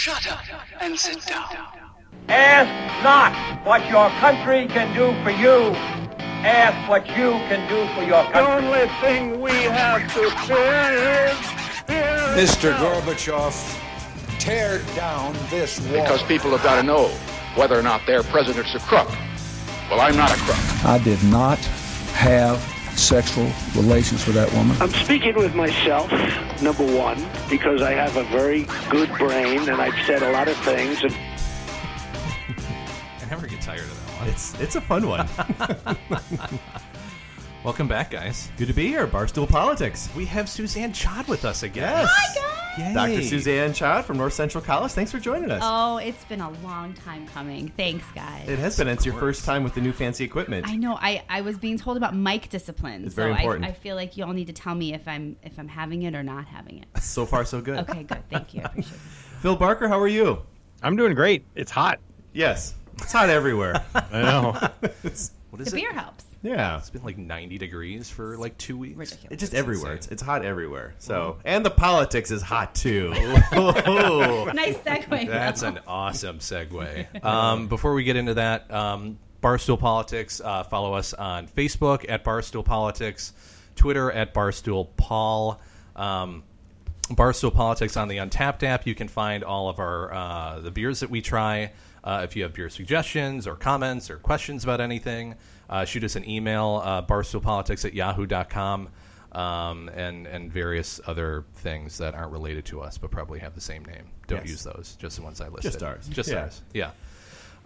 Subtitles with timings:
[0.00, 0.40] Shut up
[0.80, 1.44] and sit down.
[2.30, 3.34] Ask not
[3.66, 5.76] what your country can do for you.
[6.42, 8.40] Ask what you can do for your country.
[8.40, 11.36] The only thing we have to fear is
[11.84, 12.74] fear Mr.
[12.78, 13.52] Gorbachev,
[14.38, 16.00] tear down this wall.
[16.00, 17.08] Because people have got to know
[17.54, 19.10] whether or not their president's a crook.
[19.90, 20.86] Well, I'm not a crook.
[20.86, 21.58] I did not
[22.16, 22.56] have
[23.00, 24.76] sexual relations with that woman.
[24.80, 26.10] I'm speaking with myself,
[26.62, 30.56] number one, because I have a very good brain and I've said a lot of
[30.58, 31.02] things.
[31.02, 31.12] And
[33.20, 34.28] I never get tired of that one.
[34.28, 35.28] It's it's a fun one.
[37.62, 38.50] Welcome back, guys.
[38.56, 40.08] Good to be here, Barstool Politics.
[40.16, 42.06] We have Suzanne Chad with us again.
[42.06, 42.38] Yes.
[42.78, 42.94] Yay.
[42.94, 43.22] Dr.
[43.22, 44.92] Suzanne Chad from North Central College.
[44.92, 45.60] Thanks for joining us.
[45.62, 47.68] Oh, it's been a long time coming.
[47.76, 48.48] Thanks, guys.
[48.48, 48.88] it has been.
[48.88, 50.66] It's your first time with the new fancy equipment.
[50.68, 50.94] I know.
[50.98, 53.66] I, I was being told about mic discipline, It's so very important.
[53.66, 56.14] I, I feel like y'all need to tell me if I'm if I'm having it
[56.14, 57.02] or not having it.
[57.02, 57.80] So far, so good.
[57.90, 58.22] Okay, good.
[58.30, 58.62] Thank you.
[58.62, 59.00] I appreciate it.
[59.42, 60.40] Phil Barker, how are you?
[60.82, 61.44] I'm doing great.
[61.54, 61.98] It's hot.
[62.32, 62.74] Yes.
[63.02, 63.84] It's hot everywhere.
[63.94, 64.70] I know.
[65.04, 65.80] it's, What is The it?
[65.80, 66.24] beer helps.
[66.42, 66.78] Yeah.
[66.78, 68.96] It's been like 90 degrees for like two weeks.
[68.96, 69.32] Ridiculous.
[69.32, 69.94] It's just everywhere.
[69.94, 70.94] It's, it's hot everywhere.
[70.98, 73.10] So, and the politics is hot too.
[73.50, 75.26] Nice segue.
[75.26, 77.24] That's an awesome segue.
[77.24, 82.24] Um, before we get into that, um, Barstool Politics, uh, follow us on Facebook at
[82.24, 83.32] Barstool Politics,
[83.76, 85.60] Twitter at Barstool Paul.
[85.96, 86.42] Um,
[87.10, 88.86] Barstool Politics on the Untappd app.
[88.86, 91.72] You can find all of our uh, the beers that we try.
[92.02, 95.34] Uh, if you have beer suggestions or comments or questions about anything,
[95.70, 98.88] uh, shoot us an email, uh, barstoolpolitics at yahoo.com,
[99.32, 103.60] um, and, and various other things that aren't related to us but probably have the
[103.60, 104.10] same name.
[104.26, 104.50] Don't Yes.
[104.50, 105.72] use those, just the ones I listed.
[105.72, 106.08] Just ours.
[106.08, 106.40] Just Yeah.
[106.40, 106.62] ours.
[106.74, 106.90] Yeah.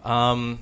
[0.03, 0.59] Um,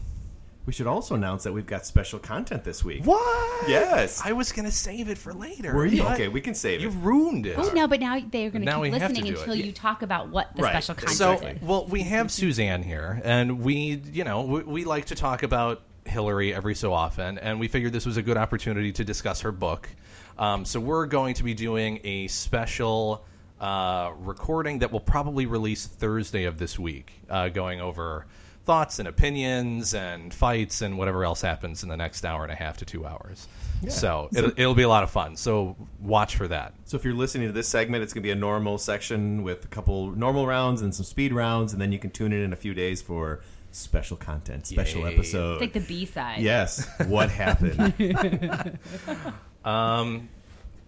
[0.66, 3.04] we should also announce that we've got special content this week.
[3.06, 3.68] what?
[3.70, 4.22] Yes.
[4.24, 5.76] I was going to save it for later.
[5.76, 6.04] Were you?
[6.04, 6.84] Okay, we can save it.
[6.84, 6.96] You it.
[7.02, 7.56] ruined it.
[7.58, 9.40] Oh no, but now they're going to Now keep we to listening do it.
[9.40, 10.72] until you talk about what the Right.
[10.72, 11.62] special content So, is.
[11.62, 15.82] well, we have Suzanne here, and we, you know, we, we like to talk about
[16.06, 19.52] Hillary every so often, and we figured this was a good opportunity to discuss her
[19.52, 19.90] book.
[20.38, 23.26] Um, so we're going to be doing a special
[23.60, 28.26] uh, recording that will probably release Thursday of this week, uh, going over
[28.66, 32.56] thoughts and opinions and fights and whatever else happens in the next hour and a
[32.56, 33.48] half to two hours.
[33.90, 35.36] So, it'll, it'll be a lot of fun.
[35.36, 36.74] So watch for that.
[36.86, 39.66] So if you're listening to this segment, it's going to be a normal section with
[39.66, 42.54] a couple normal rounds and some speed rounds, and then you can tune in in
[42.54, 43.42] a few days for
[43.74, 45.14] special content, special Yay.
[45.14, 45.54] episode.
[45.54, 46.40] It's like the B side.
[46.42, 47.94] yes, what happened?
[49.66, 50.30] um,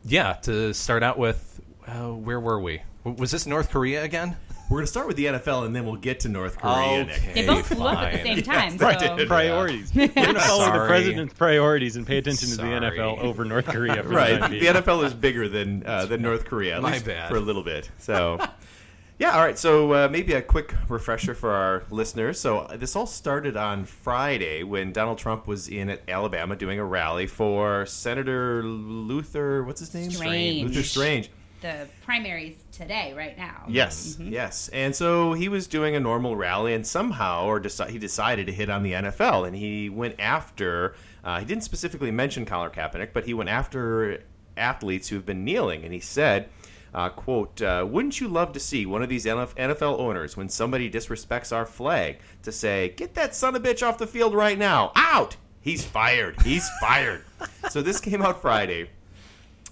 [0.06, 2.82] Yeah, to start out with, uh, where were we?
[3.04, 4.38] W- Was this North Korea again?
[4.70, 7.06] We're going to start with the NFL, and then we'll get to North Korea.
[7.06, 7.34] Nick.
[7.36, 8.78] They both flew up at the same time.
[8.78, 9.00] Right.
[9.00, 9.92] so priorities.
[9.96, 13.68] We're going to follow the president's priorities and pay attention to the NFL over North
[13.68, 14.02] Korea.
[14.02, 14.66] For Right, The, the.
[14.66, 17.30] NFL is bigger than uh, than North Korea, at My least bad.
[17.30, 17.92] for a little bit.
[18.00, 18.40] So,
[19.18, 19.58] yeah, all right.
[19.58, 22.40] So uh, maybe a quick refresher for our listeners.
[22.40, 26.86] So uh, this all started on Friday when Donald Trump was in Alabama doing a
[26.86, 29.64] rally for Senator Luther.
[29.64, 30.12] What's his name?
[30.12, 30.64] Strange.
[30.64, 31.30] Luther Strange.
[31.62, 33.64] the primaries today, right now.
[33.70, 34.68] Yes, yes.
[34.70, 38.54] And so he was doing a normal rally, and somehow, or deci- he decided to
[38.54, 40.96] hit on the NFL, and he went after.
[41.24, 44.22] Uh, he didn't specifically mention Colin Kaepernick, but he went after
[44.58, 46.50] athletes who have been kneeling, and he said.
[46.96, 50.90] Uh, quote, uh, wouldn't you love to see one of these NFL owners, when somebody
[50.90, 54.58] disrespects our flag, to say, get that son of a bitch off the field right
[54.58, 55.36] now, out!
[55.60, 56.42] He's fired.
[56.44, 57.26] He's fired.
[57.70, 58.90] so this came out Friday.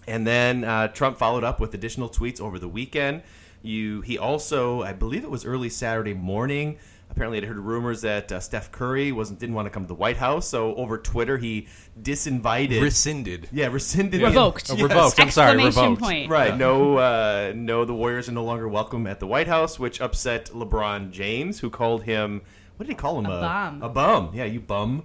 [0.06, 3.22] And then uh, Trump followed up with additional tweets over the weekend.
[3.62, 6.78] You, he also, I believe it was early Saturday morning.
[7.16, 9.94] Apparently, I'd heard rumors that uh, Steph Curry wasn't didn't want to come to the
[9.94, 10.47] White House.
[10.47, 11.68] So over Twitter, he
[12.01, 13.50] disinvited, Rescinded.
[13.51, 14.72] yeah, rescinded, the- Revoked.
[14.72, 14.81] Oh, Yes.
[14.90, 15.19] revoked.
[15.19, 16.01] I'm sorry, Exclamation revoked.
[16.01, 16.29] point.
[16.31, 16.57] Right.
[16.57, 20.46] No, uh, no, the Warriors are no longer welcome at the White House, which upset
[20.53, 22.41] LeBron James, who called him.
[22.78, 23.28] What did he call him?
[23.28, 23.84] A bum.
[23.84, 24.31] A bum.
[24.34, 25.03] Yeah, you bum.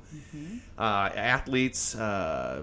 [0.78, 2.62] Uh, athletes, uh,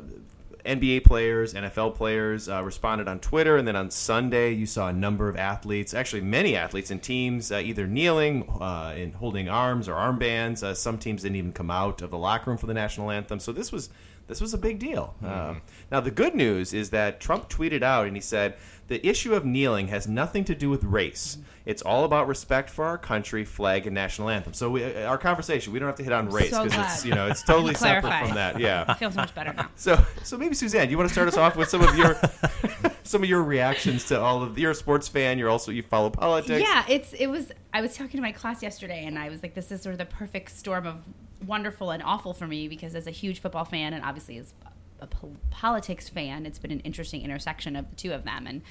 [0.66, 4.94] NBA players, NFL players uh, responded on Twitter, and then on Sunday you saw a
[4.94, 9.88] number of athletes, actually many athletes and teams, uh, either kneeling uh, and holding arms
[9.88, 10.64] or armbands.
[10.64, 13.40] Uh, some teams didn't even come out of the locker room for the national anthem.
[13.40, 13.90] So this was
[14.28, 15.14] this was a big deal.
[15.24, 15.62] Um,
[15.92, 18.56] now the good news is that Trump tweeted out and he said
[18.88, 21.38] the issue of kneeling has nothing to do with race.
[21.66, 24.54] It's all about respect for our country, flag, and national anthem.
[24.54, 27.06] So we, uh, our conversation, we don't have to hit on race So because it's
[27.06, 28.58] you know it's totally separate from that.
[28.58, 28.94] I Yeah.
[28.94, 29.70] feel so much better now.
[29.76, 32.16] So, so maybe Suzanne, you want to start us off with some of your
[33.04, 35.40] some of your reactions to all of you're a sports fan.
[35.40, 36.62] You're also you follow politics.
[36.62, 37.52] Yeah, it's it was.
[37.74, 40.00] I was talking to my class yesterday, and I was like, "This is sort of
[40.00, 40.98] the perfect storm of
[41.46, 44.54] wonderful and awful for me because as a huge football fan, and obviously as
[45.00, 48.48] a pol- politics fan, it's been an interesting intersection of the two of them.
[48.48, 48.62] And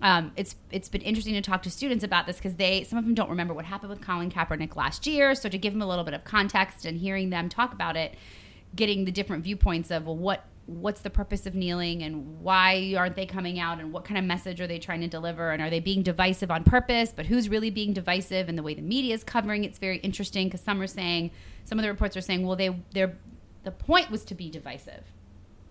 [0.00, 3.04] um, it's it's been interesting to talk to students about this because they some of
[3.04, 5.34] them don't remember what happened with Colin Kaepernick last year.
[5.34, 8.16] So to give them a little bit of context and hearing them talk about it,
[8.74, 13.16] getting the different viewpoints of well, what what's the purpose of kneeling and why aren't
[13.16, 15.68] they coming out and what kind of message are they trying to deliver and are
[15.68, 19.12] they being divisive on purpose but who's really being divisive and the way the media
[19.12, 21.32] is covering it's very interesting because some are saying
[21.64, 23.16] some of the reports are saying well they they're
[23.64, 25.04] the point was to be divisive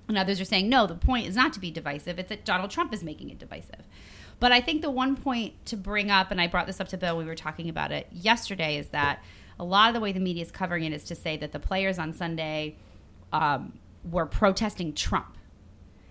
[0.07, 2.71] and others are saying no the point is not to be divisive it's that donald
[2.71, 3.87] trump is making it divisive
[4.39, 6.97] but i think the one point to bring up and i brought this up to
[6.97, 9.21] bill we were talking about it yesterday is that
[9.59, 11.59] a lot of the way the media is covering it is to say that the
[11.59, 12.75] players on sunday
[13.33, 13.73] um,
[14.09, 15.37] were protesting Trump.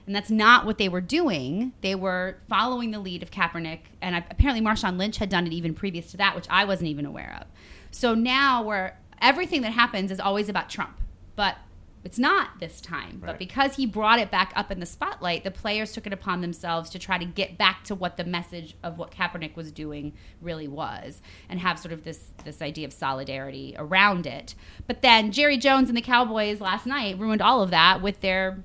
[0.07, 1.73] And that's not what they were doing.
[1.83, 3.81] They were following the lead of Kaepernick.
[4.01, 7.07] And apparently, Marshawn Lynch had done it even previous to that, which I wasn't even
[7.07, 7.47] aware of.
[7.93, 10.99] So now, where everything that happens is always about Trump.
[11.37, 11.57] But
[12.03, 13.21] it's not this time.
[13.25, 16.41] But because he brought it back up in the spotlight, the players took it upon
[16.41, 20.15] themselves to try to get back to what the message of what Kaepernick was doing
[20.41, 24.55] really was and have sort of this this idea of solidarity around it.
[24.87, 28.63] But then Jerry Jones and the Cowboys last night ruined all of that with their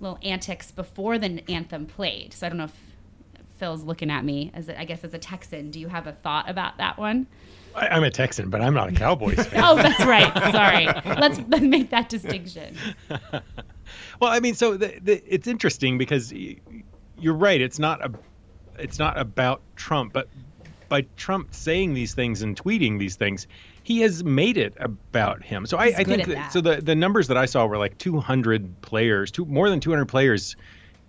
[0.00, 2.32] little antics before the anthem played.
[2.34, 2.76] So I don't know if
[3.58, 5.70] Phil's looking at me as a, I guess as a Texan.
[5.70, 7.28] Do you have a thought about that one?
[7.74, 9.62] I, I'm a Texan, but I'm not a Cowboys fan.
[9.64, 10.32] Oh, that's right.
[10.52, 10.86] Sorry.
[11.18, 12.76] Let's, let's make that distinction.
[14.20, 17.60] Well, I mean, so the, the, it's interesting because you're right.
[17.60, 18.12] It's not a,
[18.78, 20.28] it's not about Trump, but
[20.88, 23.46] by Trump saying these things and tweeting these things,
[23.82, 25.66] he has made it about him.
[25.66, 26.52] So I, I think at that, that.
[26.52, 26.60] so.
[26.60, 30.56] The the numbers that I saw were like 200 players, two more than 200 players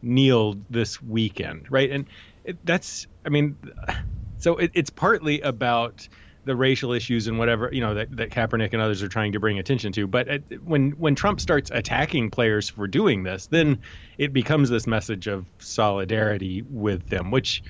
[0.02, 1.92] kneeled this weekend, right?
[1.92, 2.06] And
[2.44, 3.58] it, that's, I mean,
[4.38, 6.08] so it, it's partly about
[6.46, 9.40] the racial issues and whatever you know that, that Kaepernick and others are trying to
[9.40, 10.08] bring attention to.
[10.08, 13.80] But it, when when Trump starts attacking players for doing this, then
[14.18, 17.64] it becomes this message of solidarity with them, which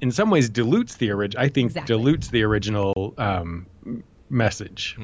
[0.00, 1.42] in some ways dilutes the original.
[1.44, 1.94] I think Exactly.
[1.94, 4.96] dilutes the original um, m- message.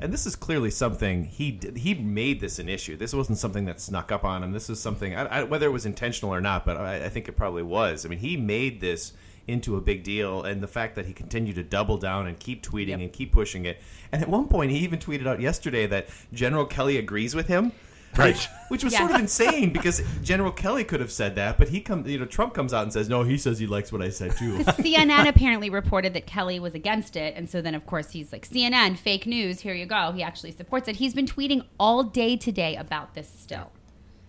[0.00, 2.96] And this is clearly something he did, he made this an issue.
[2.96, 4.52] This wasn't something that snuck up on him.
[4.52, 7.26] This is something I, I, whether it was intentional or not, but I, I think
[7.26, 8.06] it probably was.
[8.06, 9.12] I mean, he made this
[9.48, 12.62] into a big deal, and the fact that he continued to double down and keep
[12.62, 13.80] tweeting and keep pushing it.
[14.12, 17.72] And at one point, he even tweeted out yesterday that General Kelly agrees with him.
[18.16, 18.34] Right.
[18.34, 19.00] Which, which was Yes.
[19.02, 22.24] sort of insane because General Kelly could have said that, but he come, you know,
[22.24, 25.28] Trump comes out and says, "No, he says he likes what I said too." CNN
[25.28, 28.96] apparently reported that Kelly was against it, and so then of course he's like CNN,
[28.96, 29.60] fake news.
[29.60, 30.12] Here you go.
[30.12, 30.96] He actually supports it.
[30.96, 33.70] He's been tweeting all day today about this still,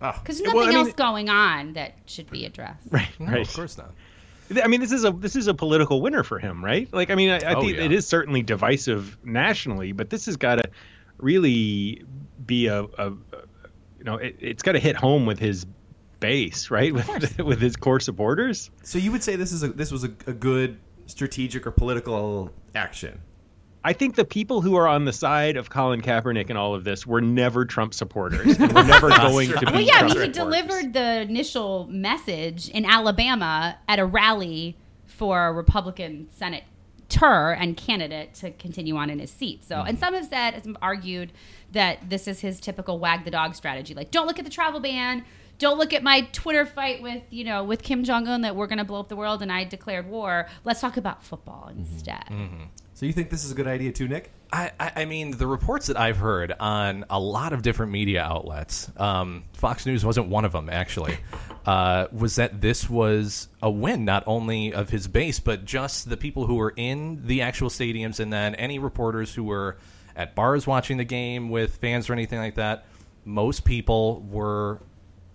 [0.02, 0.20] Ah.
[0.22, 2.86] because Well, nothing I mean- else going on that should be addressed.
[2.90, 3.40] Right, No, right.
[3.48, 3.92] of course not.
[4.62, 6.92] I mean, this is a this is a political winner for him, right?
[6.92, 7.84] Like, I mean, I, I Oh, think yeah.
[7.84, 10.64] it is certainly divisive nationally, but this has got to
[11.18, 12.02] really
[12.46, 13.10] be a, a,
[13.98, 15.66] you know, it, it's got to hit home with his
[16.18, 16.92] base, right?
[16.92, 18.70] With with his core supporters.
[18.82, 22.50] so you would say this is a this was a, a good strategic or political
[22.74, 23.20] action.
[23.82, 26.84] I think the people who are on the side of Colin Kaepernick and all of
[26.84, 28.58] this were never Trump supporters.
[28.58, 29.72] and were never going to be.
[29.72, 35.46] Well, yeah, I mean, he delivered the initial message in Alabama at a rally for
[35.46, 36.64] a Republican Senate
[37.10, 39.64] senator and candidate to continue on in his seat.
[39.64, 41.32] So, and some have said, some have argued
[41.72, 43.94] that this is his typical wag the dog strategy.
[43.94, 45.24] Like, don't look at the travel ban.
[45.58, 48.66] Don't look at my Twitter fight with, you know, with Kim Jong Un that we're
[48.66, 50.48] going to blow up the world and I declared war.
[50.64, 52.24] Let's talk about football instead.
[52.30, 52.42] Mm-hmm.
[52.42, 52.64] Mm-hmm.
[53.00, 54.30] So you think this is a good idea too, Nick?
[54.52, 58.90] I, I, mean, the reports that I've heard on a lot of different media outlets,
[58.98, 61.16] um, Fox News wasn't one of them, actually,
[61.64, 66.18] uh, was that this was a win, not only of his base, but just the
[66.18, 69.78] people who were in the actual stadiums and then any reporters who were
[70.14, 72.84] at bars watching the game with fans or anything like that.
[73.24, 74.82] Most people were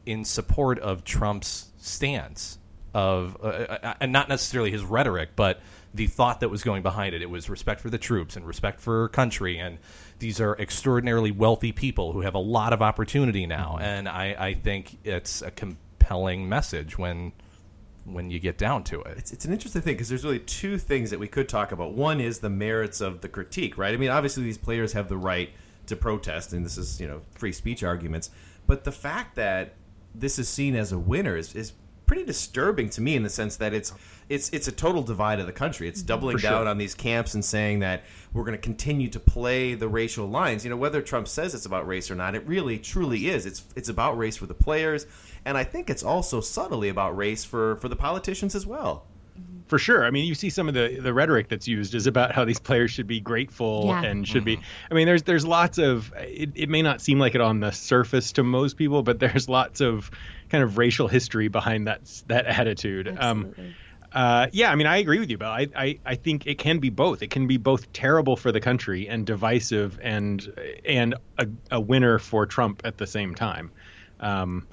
[0.06, 2.60] in support of Trump's stance
[2.94, 5.62] of, uh, uh, and not necessarily his rhetoric, but
[5.96, 7.22] the thought that was going behind it.
[7.22, 9.78] It was respect for the troops and respect for country, and
[10.20, 13.84] these are extraordinarily wealthy people who have a lot of opportunity now, mm-hmm.
[13.84, 17.32] and I, I think it's a compelling message when
[18.04, 19.18] when you get down to it.
[19.18, 21.94] It's, it's an interesting thing because there's really two things that we could talk about.
[21.94, 23.96] One is the merits of the critique, right?
[23.96, 25.50] I mean, obviously these players have the right
[25.88, 28.30] to protest, and this is you know free speech arguments.
[28.68, 29.74] But the fact that
[30.14, 31.74] this is seen as a winner is, is
[32.06, 33.94] pretty disturbing to me in the sense that it's
[34.30, 35.88] it's it's a total divide of the country.
[35.88, 36.08] It's mm-hmm.
[36.08, 36.50] doubling sure.
[36.50, 40.28] down on these camps and saying that we're going to continue to play the racial
[40.28, 40.64] lines.
[40.64, 43.46] You know, whether Trump says it's about race or not, it really truly is.
[43.46, 45.06] It's it's about race for the players,
[45.46, 49.06] and I think it's also subtly about race for for the politicians as well.
[49.38, 49.68] Mm-hmm.
[49.68, 50.06] for sure.
[50.06, 52.60] I mean, you see some of the the rhetoric that's used is about how these
[52.60, 54.04] players should be grateful Yeah.
[54.04, 54.56] and should be.
[54.56, 54.92] Mm-hmm.
[54.92, 56.14] I mean, there's there's lots of.
[56.18, 59.50] It, it may not seem like it on the surface to most people, but there's
[59.50, 60.10] lots of
[60.56, 63.14] kind of racial history behind that that attitude.
[63.20, 63.54] Um,
[64.14, 65.50] uh, yeah, I mean, I agree with you, Bill.
[65.50, 67.22] I, I, I think it can be both.
[67.22, 72.18] It can be both terrible for the country and divisive, and and a, a winner
[72.18, 73.72] for Trump at the same time.
[74.22, 74.68] Um,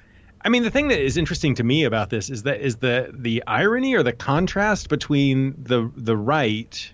[0.44, 3.10] I mean, the thing that is interesting to me about this is that is the
[3.12, 6.92] the irony or the contrast between the the right.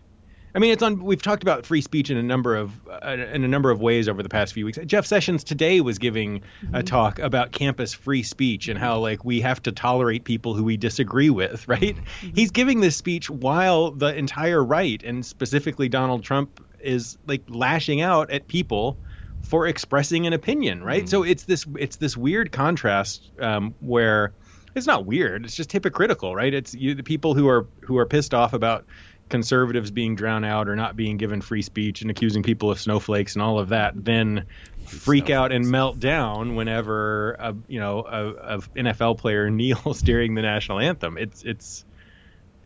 [0.59, 1.05] I mean, it's on.
[1.05, 4.09] We've talked about free speech in a number of uh, in a number of ways
[4.09, 4.77] over the past few weeks.
[4.87, 9.43] Jeff Sessions today was giving a talk about campus free speech and how like we
[9.43, 11.67] have to tolerate people who we disagree with.
[11.69, 11.97] Right?
[12.35, 18.01] He's giving this speech while the entire right and specifically Donald Trump is like lashing
[18.01, 18.99] out at people
[19.43, 21.09] for expressing an opinion, right?
[21.09, 24.33] So it's this it's this weird contrast um, where
[24.75, 26.53] it's not weird; it's just hypocritical, right?
[26.53, 28.87] It's you, the people who are who are pissed off about
[29.29, 33.35] conservatives being drowned out or not being given free speech and accusing people of snowflakes
[33.35, 34.47] and all of that, then
[34.87, 40.35] freak out and melt down whenever a you know a, a NFL player kneels during
[40.35, 41.19] the national anthem.
[41.19, 41.85] It's it's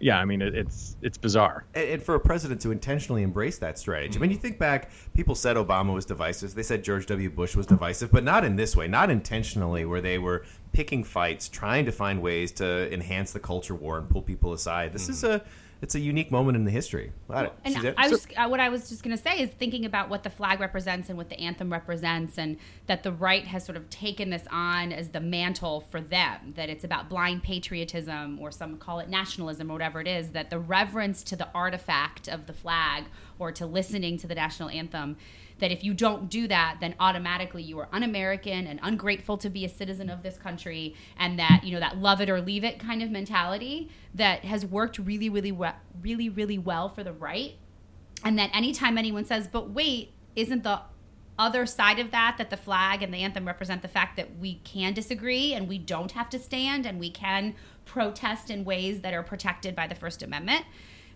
[0.02, 1.64] yeah, I mean it, it's it's bizarre.
[1.74, 4.18] And, and for a president to intentionally embrace that strategy.
[4.18, 6.54] I mean, you think back, people said Obama was divisive.
[6.54, 7.30] They said George W.
[7.30, 11.48] Bush was divisive, but not in this way, not intentionally, where they were picking fights,
[11.48, 14.92] trying to find ways to enhance the culture war and pull people aside.
[14.92, 15.36] This is mm-hmm.
[15.36, 15.42] a
[15.82, 17.12] it's a unique moment in the history.
[17.64, 20.22] And I was uh, what I was just going to say is thinking about what
[20.22, 23.90] the flag represents and what the anthem represents, and that the right has sort of
[23.90, 26.52] taken this on as the mantle for them.
[26.54, 30.30] That it's about blind patriotism, or some call it nationalism, or whatever it is.
[30.30, 33.04] That the reverence to the artifact of the flag,
[33.38, 35.16] or to listening to the national anthem,
[35.58, 39.64] that if you don't do that, then automatically you are un-American and ungrateful to be
[39.64, 42.78] a citizen of this country, and that you know that love it or leave it
[42.78, 47.54] kind of mentality that has worked really, really, well, really, really well for the right,
[48.24, 50.80] and that anytime anyone says, "But wait, isn't the
[51.38, 54.56] other side of that that the flag and the anthem represent the fact that we
[54.64, 59.14] can disagree and we don't have to stand and we can protest in ways that
[59.14, 60.64] are protected by the First Amendment?"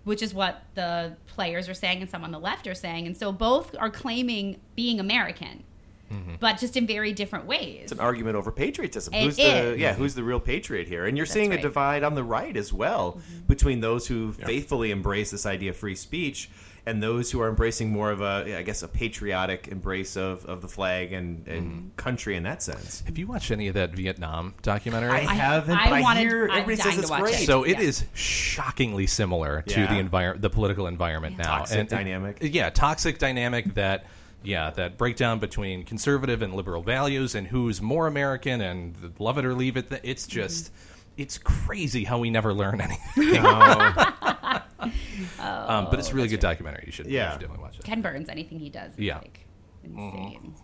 [0.06, 3.08] Which is what the players are saying and some on the left are saying.
[3.08, 5.64] And so both are claiming being American,
[6.12, 6.36] mm-hmm.
[6.38, 7.80] but just in very different ways.
[7.82, 9.12] It's an argument over patriotism.
[9.12, 11.06] It who's the yeah, who's the real patriot here?
[11.06, 11.58] And you're That's seeing right.
[11.58, 13.46] a divide on the right as well mm-hmm.
[13.48, 16.50] between those who faithfully embrace this idea of free speech
[16.86, 20.62] and those who are embracing more of a, I guess a patriotic embrace of, of
[20.62, 21.88] the flag and, and mm-hmm.
[21.96, 23.02] country in that sense.
[23.06, 25.10] Have you watched any of that Vietnam documentary?
[25.10, 27.34] I haven't, I but I, wanted- hear everybody says it's great.
[27.34, 27.46] it.
[27.46, 27.88] So it Yeah.
[27.88, 29.92] is shockingly similar to Yeah.
[29.92, 31.58] the environment, the political environment now.
[31.58, 32.38] Toxic dynamic.
[32.40, 34.06] Yeah, toxic dynamic that.
[34.42, 39.44] Yeah, that breakdown between conservative and liberal values and who's more American and love it
[39.44, 39.86] or leave it.
[40.04, 40.34] It's mm-hmm.
[40.34, 40.70] just,
[41.16, 43.42] it's crazy how we never learn anything.
[45.40, 46.84] um, but it's a really good documentary.
[46.86, 47.26] You should, Yeah.
[47.26, 47.84] you should definitely watch it.
[47.84, 49.18] Ken Burns, anything he does, is Yeah.
[49.18, 49.46] like
[49.84, 50.54] insane.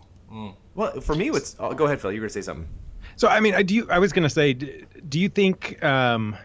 [0.75, 2.11] Well, for me, what's oh, go ahead, Phil.
[2.11, 2.67] You were gonna say something.
[3.15, 3.87] So I mean, I do.
[3.89, 6.35] I was going to say, d- do you think um,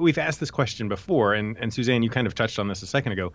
[0.00, 2.86] we've asked this question before, and and Suzanne, you kind of touched on this a
[2.86, 3.32] second ago.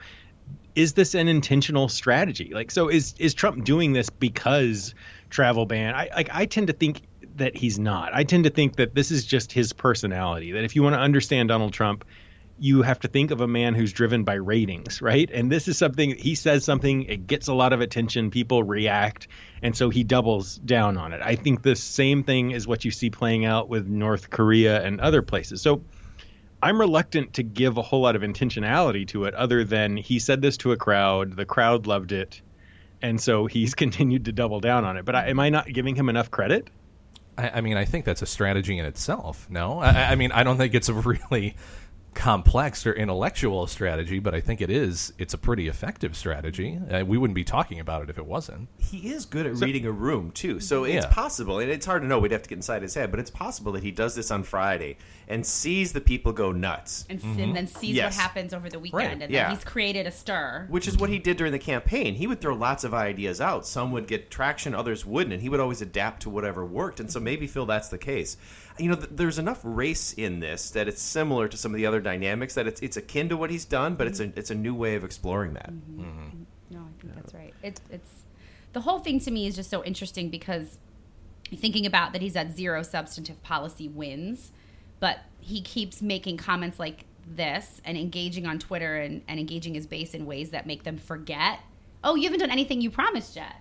[0.74, 2.52] Is this an intentional strategy?
[2.54, 4.96] Like, so is is Trump doing this because
[5.30, 5.94] travel ban?
[5.94, 7.02] I like I tend to think
[7.36, 8.12] that he's not.
[8.14, 10.52] I tend to think that this is just his personality.
[10.54, 12.06] That if you want to understand Donald Trump,
[12.62, 15.28] you have to think of a man who's driven by ratings, right?
[15.34, 19.28] And this is something he says something, it gets a lot of attention, people react,
[19.64, 21.22] and so he doubles down on it.
[21.24, 25.02] I think the same thing is what you see playing out with North Korea and
[25.02, 25.60] other places.
[25.64, 25.82] So
[26.62, 30.44] I'm reluctant to give a whole lot of intentionality to it other than he said
[30.44, 32.44] this to a crowd, the crowd loved it,
[33.02, 35.06] and so he's continued to double down on it.
[35.06, 36.70] But I, am I not giving him enough credit?
[37.40, 39.48] I, I mean, I think that's a strategy in itself.
[39.50, 40.94] No, I, I mean, I don't think it's a
[41.34, 41.56] really
[42.14, 45.14] complex or intellectual strategy, but I think it is.
[45.18, 46.78] It's a pretty effective strategy.
[46.92, 48.68] Uh, we wouldn't be talking about it if it wasn't.
[48.78, 51.12] He is good at reading a room too, so it's Yeah.
[51.12, 52.20] possible, and it's hard to know.
[52.20, 54.44] We'd have to get inside his head, but it's possible that he does this on
[54.44, 54.98] Friday
[55.30, 58.14] and sees the people go nuts, And, s- and then sees Yes.
[58.18, 59.44] what happens over the weekend, Right, and yeah.
[59.48, 60.66] then he's created a stir.
[60.70, 62.16] which is what he did during the campaign.
[62.16, 63.66] He would throw lots of ideas out.
[63.66, 67.00] Some would get traction, others wouldn't, and he would always adapt to whatever worked.
[67.00, 68.36] And so maybe Phil, that's the case.
[68.80, 71.86] You know, th- there's enough race in this that it's similar to some of the
[71.86, 74.40] other dynamics that it's it's akin to what he's done, but it's a mm-hmm.
[74.40, 75.72] it's a new way of exploring that.
[75.72, 76.02] Mm-hmm.
[76.02, 76.44] Mm-hmm.
[76.72, 77.54] No, I think that's right.
[77.64, 78.10] It's it's
[78.74, 80.78] the whole thing to me is just so interesting because
[81.56, 84.52] thinking about that he's at zero substantive policy wins,
[85.00, 89.86] but he keeps making comments like this and engaging on Twitter and, and engaging his
[89.88, 91.60] base in ways that make them forget,
[92.04, 93.56] oh, you haven't done anything you promised yet.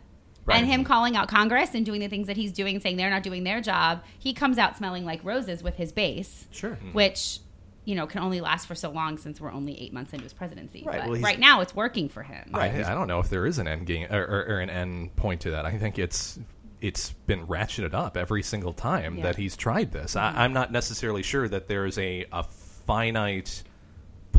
[0.51, 0.59] Right.
[0.59, 3.23] And him calling out Congress and doing the things that he's doing saying they're not
[3.23, 6.47] doing their job, he comes out smelling like roses with his base.
[6.51, 6.75] Sure.
[6.93, 7.41] Which,
[7.85, 10.33] you know, can only last for so long since we're only eight months into his
[10.33, 10.83] presidency.
[10.87, 12.51] Right, But well, right now it's working for him.
[12.55, 15.17] I, I don't know if there is an end game or, or, or an end
[15.17, 15.65] point to that.
[15.67, 16.39] I think it's
[16.81, 19.25] it's been ratcheted up every single time Yeah.
[19.25, 20.15] that he's tried this.
[20.15, 20.21] Mhm.
[20.21, 22.43] I, I'm not necessarily sure that there's a, a
[22.87, 23.63] finite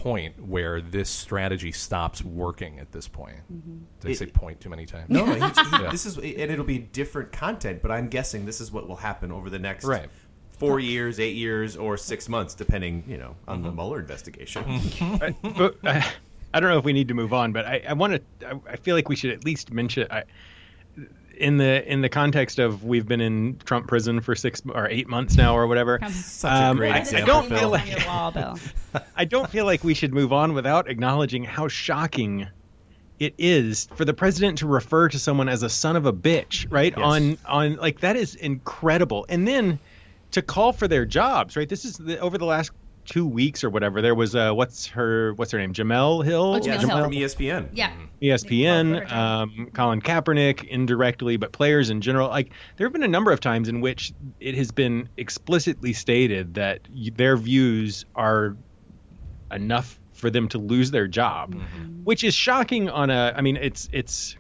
[0.02, 3.36] point where this strategy stops working at this point.
[4.00, 5.10] Did I say point too many times?
[5.10, 5.40] No, he, he-
[5.84, 5.90] Yeah.
[5.92, 9.32] this is and it'll be different content, but I'm guessing this is what will happen
[9.32, 10.10] over the next Right.
[10.50, 13.66] four years, eight years, or six months, depending, you know, on Mm-hmm.
[13.68, 14.64] the Mueller investigation.
[15.02, 16.02] I, but, uh,
[16.54, 18.48] I don't know if we need to move on, but I, I want to.
[18.48, 20.08] I, I feel like we should at least mention.
[21.42, 24.88] I, in the in the context of we've been in Trump prison for six or
[24.90, 26.00] eight months now or whatever.
[26.12, 28.58] Such a um, great I, I don't feel like wall,
[29.16, 32.48] I don't feel like we should move on without acknowledging how shocking
[33.20, 36.66] it is for the president to refer to someone as a son of a bitch,
[36.72, 36.94] right?
[36.98, 37.06] Yes.
[37.06, 39.26] On on like that is incredible.
[39.30, 39.80] And then
[40.32, 41.68] to call for their jobs, right?
[41.68, 42.72] This is the, over the last
[43.06, 44.02] two weeks or whatever.
[44.02, 45.74] There was uh, what's her what's her name?
[45.74, 46.56] Jemele Hill.
[46.56, 47.04] Oh, Jemele Yes, Hill.
[47.04, 47.70] from ESPN.
[47.74, 47.90] Yeah.
[47.90, 52.30] They called for her ESPN, um, Colin Kaepernick indirectly, but players in general.
[52.30, 56.56] Like there have been a number of times in which it has been explicitly stated
[56.56, 56.82] that
[57.16, 58.56] their views are
[59.52, 61.56] enough for them to lose their job,
[62.04, 62.90] which is shocking.
[62.90, 64.36] On a, I mean, it's it's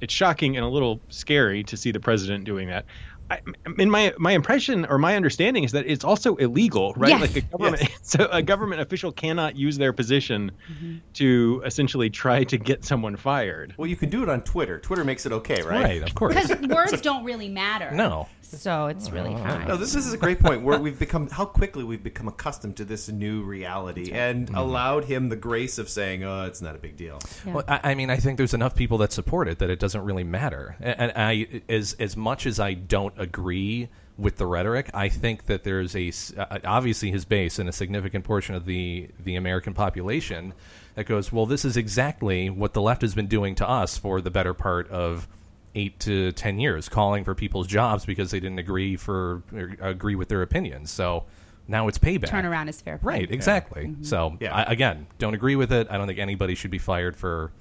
[0.00, 2.86] it's shocking and a little scary to see the president doing that.
[3.30, 3.40] I,
[3.78, 7.10] in my my impression or my understanding is that it's also illegal, right?
[7.10, 7.20] Yes.
[7.20, 10.96] Like a government, so a government official cannot use their position mm-hmm.
[11.14, 13.74] to essentially try to get someone fired.
[13.76, 14.80] Well, you can do it on Twitter.
[14.80, 15.84] Twitter makes it okay, right?
[15.84, 16.34] Right, of course.
[16.34, 17.90] Because words don't really matter.
[17.92, 18.26] No.
[18.42, 19.38] So it's really oh.
[19.38, 19.68] fine.
[19.68, 22.84] No, this is a great point where we've become how quickly we've become accustomed to
[22.84, 24.56] this new reality and mm-hmm.
[24.56, 27.52] allowed him the grace of saying, "Oh, it's not a big deal." Yeah.
[27.54, 30.02] Well, I, I mean, I think there's enough people that support it that it doesn't
[30.02, 30.76] really matter.
[30.80, 35.46] And, and I, as as much as I don't agree with the rhetoric, I think
[35.46, 39.08] that there's a s- uh, uh, obviously his base and a significant portion of the
[39.24, 40.52] the American population
[40.94, 44.20] that goes, well, this is exactly what the left has been doing to us for
[44.20, 45.26] the better part of
[45.74, 50.16] eight to ten years, calling for people's jobs because they didn't agree for or agree
[50.16, 50.90] with their opinions.
[50.90, 51.24] So.
[51.68, 52.30] Now it's payback.
[52.30, 53.18] Turnaround is fair play.
[53.20, 53.84] Right, exactly.
[53.84, 54.02] Mm-hmm.
[54.02, 54.52] So, Yeah.
[54.56, 55.86] I, again, don't agree with it.
[55.88, 57.52] I don't think anybody should be fired for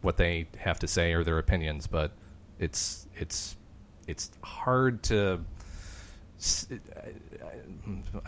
[0.00, 2.12] what they have to say or their opinions, but
[2.60, 3.56] it's it's
[4.08, 5.40] it's hard to.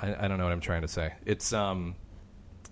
[0.02, 1.12] I don't know what I'm trying to say.
[1.26, 1.94] It's um,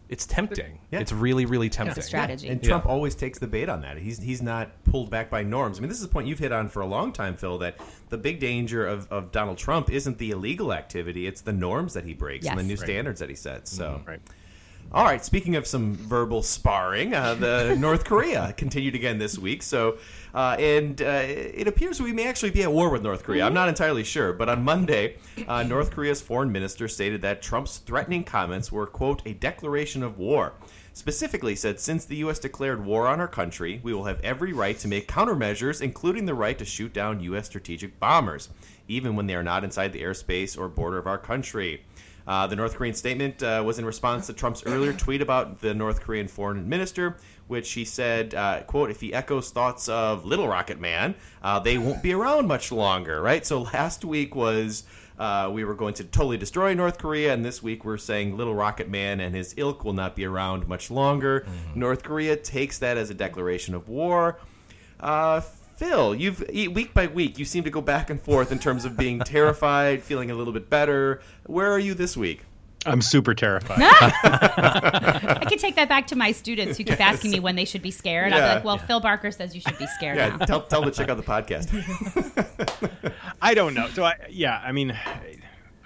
[0.08, 0.78] it's tempting.
[0.90, 1.00] Yeah.
[1.00, 2.02] It's really really tempting.
[2.02, 2.48] strategy.
[2.48, 2.68] And Yeah.
[2.68, 3.98] Trump always takes the bait on that.
[3.98, 5.78] He's he's not pulled back by norms.
[5.78, 7.58] I mean, this is a point you've hit on for a long time, Phil.
[7.58, 7.76] That
[8.08, 12.04] the big danger of, of Donald Trump isn't the illegal activity; it's the norms that
[12.04, 12.78] he breaks and the new Right.
[12.84, 13.70] standards that he sets.
[13.70, 14.20] So, Right.
[14.90, 15.22] All right.
[15.22, 19.62] Speaking of some verbal sparring, uh, the North Korea continued again this week.
[19.62, 19.98] So,
[20.34, 23.44] uh, and uh, it appears we may actually be at war with North Korea.
[23.44, 27.78] I'm not entirely sure, but on Monday, uh, North Korea's foreign minister stated that Trump's
[27.78, 30.54] threatening comments were quote a declaration of war.
[30.94, 32.38] Specifically said, since the U.S.
[32.38, 36.34] declared war on our country, we will have every right to make countermeasures, including the
[36.34, 37.46] right to shoot down U.S.
[37.46, 38.48] strategic bombers,
[38.88, 41.84] even when they are not inside the airspace or border of our country.
[42.28, 45.72] Uh, the North Korean statement uh, was in response to Trump's earlier tweet about the
[45.72, 50.46] North Korean foreign minister, which he said, uh, "quote If he echoes thoughts of Little
[50.46, 53.46] Rocket Man, uh, they won't be around much longer." Right.
[53.46, 54.84] So last week was
[55.18, 58.54] uh, we were going to totally destroy North Korea, and this week we're saying Little
[58.54, 61.46] Rocket Man and his ilk will not be around much longer.
[61.74, 64.38] North Korea takes that as a declaration of war.
[65.00, 65.40] Uh,
[65.78, 68.84] Phil, you've e- week by week you seem to go back and forth in terms
[68.84, 71.20] of being terrified, feeling a little bit better.
[71.46, 72.42] Where are you this week?
[72.84, 73.78] I'm super terrified.
[73.82, 77.82] I could take that back to my students who keep asking me when they should
[77.82, 78.32] be scared.
[78.32, 80.46] I'll be like, well, Phil Barker says you should be scared Yeah, now.
[80.46, 81.68] tell, tell them to check out the podcast.
[83.40, 83.88] I don't know.
[83.90, 84.96] So I yeah, I mean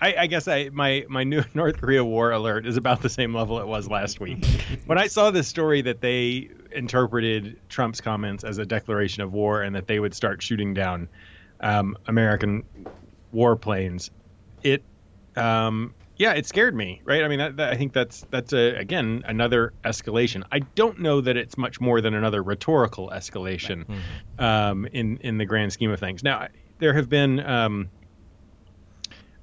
[0.01, 3.35] I, I guess I my my new North Korea war alert is about the same
[3.35, 4.45] level it was last week.
[4.87, 9.63] when I saw this story that they interpreted Trump's comments as a declaration of war
[9.63, 11.09] and that they would start shooting down
[11.61, 12.65] um, American
[13.35, 14.11] warplanes,
[14.63, 14.85] it
[15.37, 17.25] um, yeah, it scared me, right?
[17.25, 20.43] I mean, that, that, I think that's that's a, again another escalation.
[20.53, 23.89] I don't know that it's much more than another rhetorical escalation
[24.39, 26.23] um, in in the grand scheme of things.
[26.23, 26.49] Now,
[26.81, 27.91] there have been um,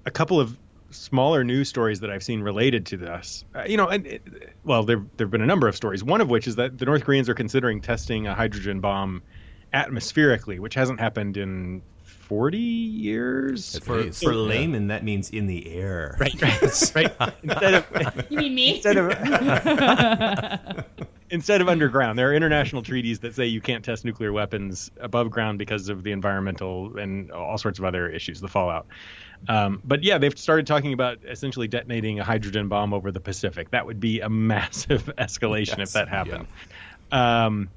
[0.06, 0.58] a couple of
[0.92, 3.44] smaller news stories that I've seen related to this.
[3.56, 4.22] Uh, you know, and it,
[4.64, 6.04] well, there there've been a number of stories.
[6.04, 9.22] One of which is that the North Koreans are considering testing a hydrogen bomb
[9.74, 13.80] atmospherically, which hasn't happened in 40 years.
[13.80, 16.16] For, for laymen, that means in the air.
[16.20, 16.62] Right, right,
[16.96, 17.34] right.
[17.44, 18.76] Instead of You mean me?
[18.76, 19.10] instead of
[21.32, 25.32] instead of underground, there are international treaties that say you can't test nuclear weapons above
[25.32, 28.88] ground because of the environmental and all sorts of other issues, the fallout.
[29.48, 33.72] Um, but yeah, they've started talking about essentially detonating a hydrogen bomb over the Pacific.
[33.72, 36.48] That would be a massive escalation Yes, if that happened.
[37.12, 37.70] Um,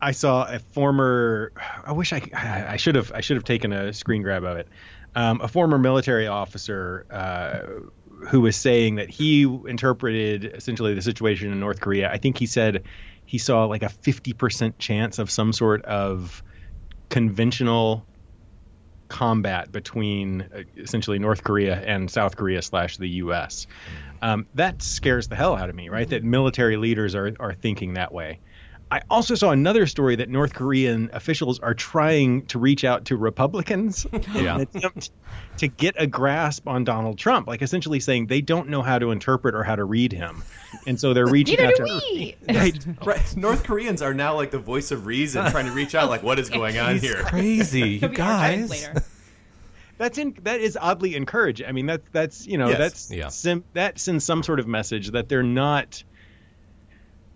[0.00, 1.52] I saw a former.
[1.84, 4.68] I wish I I should have I should have taken a screen grab of it.
[5.14, 7.60] Um, a former military officer uh,
[8.26, 12.10] who was saying that he interpreted essentially the situation in North Korea.
[12.10, 12.82] I think he said
[13.26, 16.42] he saw like a fifty percent chance of some sort of
[17.08, 18.04] conventional
[19.12, 23.66] combat between uh, essentially North Korea and South Korea slash the U.S.
[24.22, 26.08] Um, that scares the hell out of me, right?
[26.08, 28.40] That military leaders are are thinking that way.
[28.92, 33.16] I also saw another story that North Korean officials are trying to reach out to
[33.16, 34.20] Republicans Yeah.
[34.40, 35.10] in an attempt
[35.56, 39.10] to get a grasp on Donald Trump, like essentially saying they don't know how to
[39.10, 40.42] interpret or how to read him,
[40.86, 42.36] and so they're reaching Neither out do to we.
[42.54, 42.86] right.
[43.02, 43.36] Right.
[43.36, 46.38] North Koreans are now like the voice of reason, trying to reach out, like, what
[46.38, 47.22] is going on here?
[47.22, 48.68] Crazy, you He'll be our guys.
[48.68, 49.02] translator.
[49.98, 51.66] That's in that is oddly encouraging.
[51.66, 52.78] I mean, that's that's you know Yes.
[52.78, 53.28] that's Yeah.
[53.28, 56.02] sim, that sends some sort of message that they're not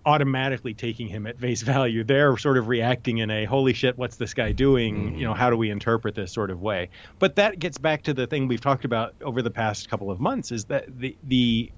[0.06, 2.04] automatically taking him at face value.
[2.04, 5.18] They're sort of reacting in a holy shit, what's this guy doing?
[5.18, 6.90] You know, how do we interpret this sort of way?
[7.18, 10.20] But that gets back to the thing we've talked about over the past couple of
[10.20, 11.72] months is that the the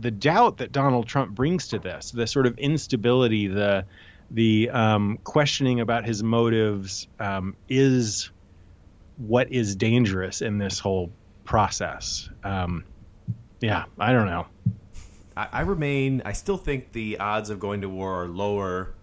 [0.00, 3.84] the doubt that Donald Trump brings to this, the sort of instability, the
[4.30, 8.30] the um, questioning about his motives um, is
[9.16, 11.10] what is dangerous in this whole
[11.44, 12.30] process.
[12.44, 12.84] Um,
[13.60, 14.46] yeah, I don't know.
[15.38, 16.20] I, I remain.
[16.24, 18.94] I still think the odds of going to war are lower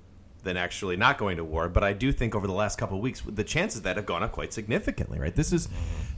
[0.44, 1.70] than actually not going to war.
[1.70, 4.22] But I do think over the last couple of weeks, the chances that have gone
[4.22, 5.18] up quite significantly.
[5.18, 5.36] Right.
[5.36, 5.70] This is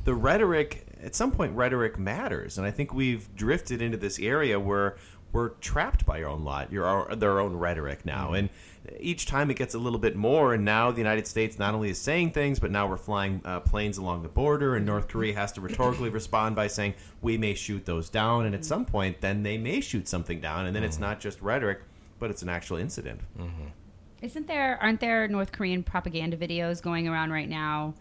[0.04, 0.86] the rhetoric.
[1.02, 4.98] At some point, rhetoric matters, and I think we've drifted into this area where
[5.32, 8.50] we're trapped by our own lot, your our, their own rhetoric now, and
[9.00, 10.54] each time it gets a little bit more.
[10.54, 13.60] And now the United States not only is saying things, but now we're flying uh,
[13.60, 17.54] planes along the border, and North Korea has to rhetorically respond by saying we may
[17.54, 20.84] shoot those down, and at some point, then they may shoot something down, and then
[20.84, 21.82] it's not just rhetoric,
[22.20, 23.22] but it's an actual incident.
[24.22, 24.80] Isn't there?
[24.82, 27.94] Aren't there North Korean propaganda videos going around right now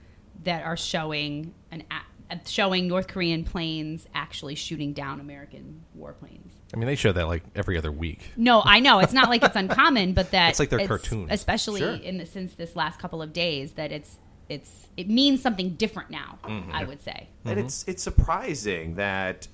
[0.45, 1.99] that are showing an a- uh,
[2.47, 6.51] showing North Korean planes actually shooting down American warplanes?
[6.75, 8.33] I mean, they show that like every other week.
[8.37, 11.29] No, I know it's not like it's uncommon, but that It's like they're cartoons.
[11.31, 11.95] especially Sure.
[11.95, 16.11] in the since this last couple of days that it's it's it means something different
[16.11, 16.39] now.
[16.45, 16.73] Mm-hmm.
[16.73, 17.29] I would say.
[17.45, 19.47] And it's it's surprising that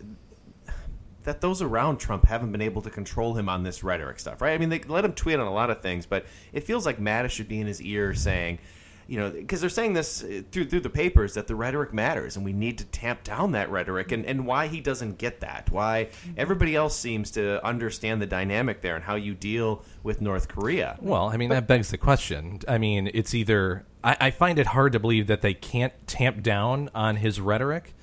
[1.24, 4.54] that those around Trump haven't been able to control him on this rhetoric stuff, right?
[4.54, 6.98] I mean, they let him tweet on a lot of things, but it feels like
[6.98, 8.58] Mattis should be in his ear saying,
[9.06, 12.36] you know, because they're saying this uh, through through the papers that the rhetoric matters,
[12.36, 15.70] and we need to tamp down that rhetoric, and and why he doesn't get that,
[15.70, 20.48] why everybody else seems to understand the dynamic there and how you deal with North
[20.48, 20.96] Korea.
[21.00, 22.60] Well, I mean, that begs the question.
[22.68, 23.84] I mean, it's either.
[24.04, 27.94] I, I find it hard to believe that they can't tamp down on his rhetoric,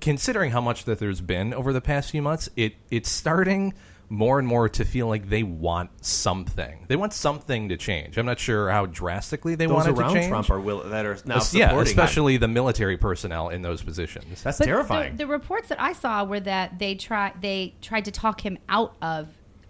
[0.00, 2.48] considering how much that there's been over the past few months.
[2.56, 3.74] It it's starting
[4.10, 6.84] more and more to feel like they want something.
[6.88, 8.16] They want something to change.
[8.16, 10.28] I'm not sure how drastically they Those want it to around change.
[10.28, 11.78] Trump are will that are now Es- supporting yeah, him.
[11.80, 14.42] especially the military personnel in those positions.
[14.42, 15.12] That's But terrifying.
[15.12, 18.58] The, the reports that I saw were that they try they tried to talk him
[18.68, 19.28] out of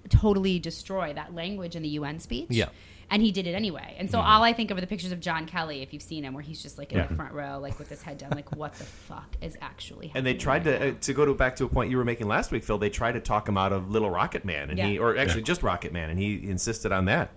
[0.09, 2.47] totally destroy that language in the UN speech.
[2.51, 2.69] Yeah.
[3.11, 3.97] And he did it anyway.
[3.99, 6.25] And so all I think of are the pictures of John Kelly, if you've seen
[6.25, 8.55] him, where he's just like in the front row, like with his head down, like
[8.55, 10.19] what the fuck is actually happening?
[10.19, 10.93] And they tried right to now?
[10.93, 12.77] uh, to go to back to a point you were making last week, Phil.
[12.77, 15.63] They tried to talk him out of Little Rocket Man, and he, or actually just
[15.63, 17.31] Rocket Man, and he insisted on that.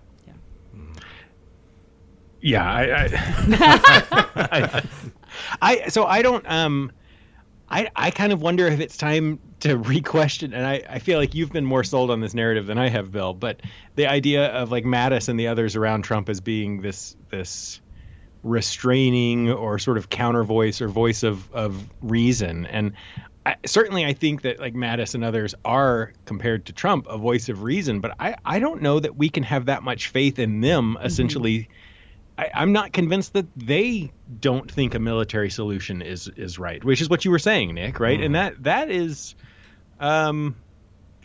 [2.42, 3.08] Yeah, I, I,
[4.50, 4.82] I,
[5.62, 6.90] I so I don't um
[7.70, 11.34] I I kind of wonder if it's time to re-question and I, I feel like
[11.34, 13.60] you've been more sold on this narrative than I have, Bill, but
[13.94, 17.80] the idea of like Mattis and the others around Trump as being this this
[18.42, 22.66] restraining or sort of counter voice or voice of, of reason.
[22.66, 22.92] And
[23.46, 27.48] I, certainly I think that like Mattis and others are compared to Trump a voice
[27.48, 30.60] of reason, but I, I don't know that we can have that much faith in
[30.60, 31.06] them mm-hmm.
[31.06, 31.68] essentially
[32.38, 37.00] I, I'm not convinced that they don't think a military solution is is right, which
[37.00, 38.00] is what you were saying, Nick.
[38.00, 38.54] Right, and mm-hmm.
[38.54, 39.34] that that is,
[40.00, 40.56] um,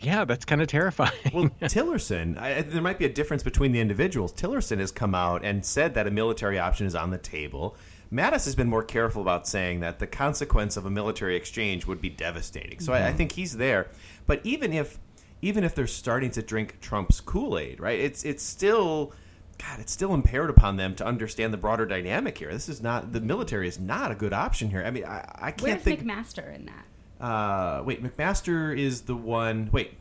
[0.00, 1.12] yeah, that's kind of terrifying.
[1.32, 4.32] Well, Tillerson, I, I- there might be a difference between the individuals.
[4.32, 7.76] Tillerson has come out and said that a military option is on the table.
[8.12, 12.00] Mattis has been more careful about saying that the consequence of a military exchange would
[12.00, 12.80] be devastating.
[12.80, 13.88] So I, I think he's there.
[14.26, 14.98] But even if
[15.42, 17.98] even if they're starting to drink Trump's Kool Aid, right?
[17.98, 19.12] It's it's still.
[19.58, 22.52] God, it's still impaired upon them to understand the broader dynamic here.
[22.52, 24.84] This is not the military is not a good option here.
[24.84, 26.00] I mean, I, I can't Where's think.
[26.04, 26.86] McMaster in that?
[27.20, 29.68] Uh, wait, McMaster is the one.
[29.72, 29.92] Wait,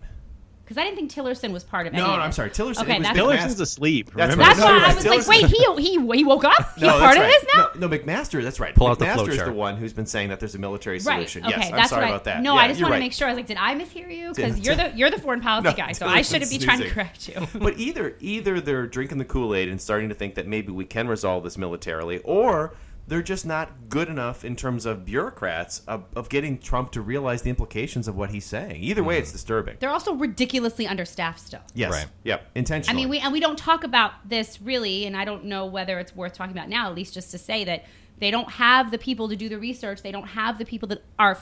[0.63, 1.97] Because I didn't think Tillerson was part of it.
[1.97, 2.49] No, no, I'm sorry.
[2.51, 2.81] Tillerson.
[2.83, 4.11] Okay, was that's- Tillerson's asleep.
[4.13, 4.45] That's right.
[4.45, 4.95] That's No, why you're I right.
[4.95, 6.73] was like, wait, he he he woke up.
[6.75, 7.69] He's No, part that's of this now.
[7.75, 8.43] No, no, McMaster.
[8.43, 8.75] That's right.
[8.75, 9.47] Pull out the McMaster flow is chart.
[9.47, 11.27] the one who's been saying that there's a military Right.
[11.27, 11.45] solution.
[11.45, 11.55] Okay.
[11.57, 12.43] yes, I'm sorry what I, about that.
[12.43, 12.97] No, Yeah, I just you're want right.
[12.99, 13.27] to make sure.
[13.27, 14.33] I was like, did I mishear you?
[14.35, 16.89] Because you're the you're the foreign policy No, guy, so I shouldn't be trying to
[16.89, 17.47] correct you.
[17.59, 20.85] but either either they're drinking the Kool Aid and starting to think that maybe we
[20.85, 22.75] can resolve this militarily, or
[23.07, 27.41] they're just not good enough in terms of bureaucrats of, of getting Trump to realize
[27.41, 28.83] the implications of what he's saying.
[28.83, 29.35] Either way, it's mm-hmm.
[29.35, 29.77] disturbing.
[29.79, 31.61] They're also ridiculously understaffed still.
[31.73, 31.91] Yes.
[31.91, 32.07] Right.
[32.23, 32.51] Yep.
[32.55, 32.93] Intentionally.
[32.93, 35.99] I mean, we and we don't talk about this really, and I don't know whether
[35.99, 36.89] it's worth talking about now.
[36.89, 37.85] At least just to say that
[38.19, 40.01] they don't have the people to do the research.
[40.01, 41.37] They don't have the people that are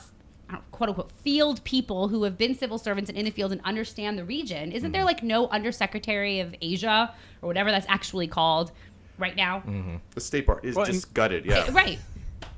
[0.50, 3.62] I quote unquote field people who have been civil servants and in the field and
[3.64, 4.68] understand the region.
[4.68, 4.76] Mm-hmm.
[4.78, 8.72] Isn't there like no undersecretary of Asia or whatever that's actually called
[9.18, 9.60] right now?
[9.60, 9.96] Mm-hmm.
[10.14, 11.46] the State Bar is Well, just and- gutted.
[11.46, 11.70] Yeah.
[11.72, 12.00] Right.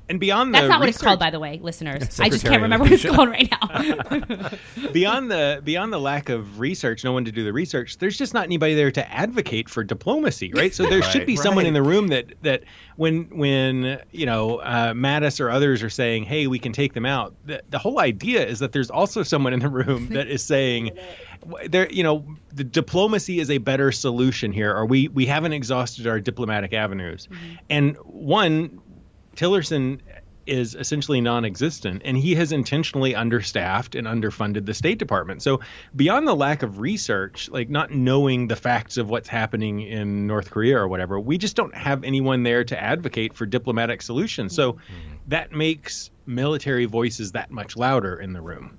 [0.08, 0.60] And beyond that.
[0.60, 2.18] That's the not what it's called, by the way, listeners.
[2.18, 4.50] I just can't remember what it's called right now.
[4.92, 7.98] beyond the beyond the lack of research, no one to do the research.
[7.98, 10.74] There's just not anybody there to advocate for diplomacy, right?
[10.74, 12.64] So there should Right, be someone in the room that that
[12.96, 17.04] when when you know uh, Mattis or others are saying, "Hey, we can take them
[17.04, 20.42] out." The, the whole idea is that there's also someone in the room that is
[20.42, 20.92] saying,
[21.66, 26.06] "There, you know, the diplomacy is a better solution here, or we we haven't exhausted
[26.06, 27.28] our diplomatic avenues."
[27.68, 28.80] And one,
[29.38, 30.00] Tillerson
[30.46, 35.42] is essentially non-existent and he has intentionally understaffed and underfunded the state department.
[35.42, 35.60] So
[35.94, 40.50] beyond the lack of research like not knowing the facts of what's happening in north
[40.50, 44.56] korea or whatever we just don't have anyone there to advocate for diplomatic solutions.
[44.56, 45.16] So mm-hmm.
[45.28, 48.78] that makes military voices that much louder in the room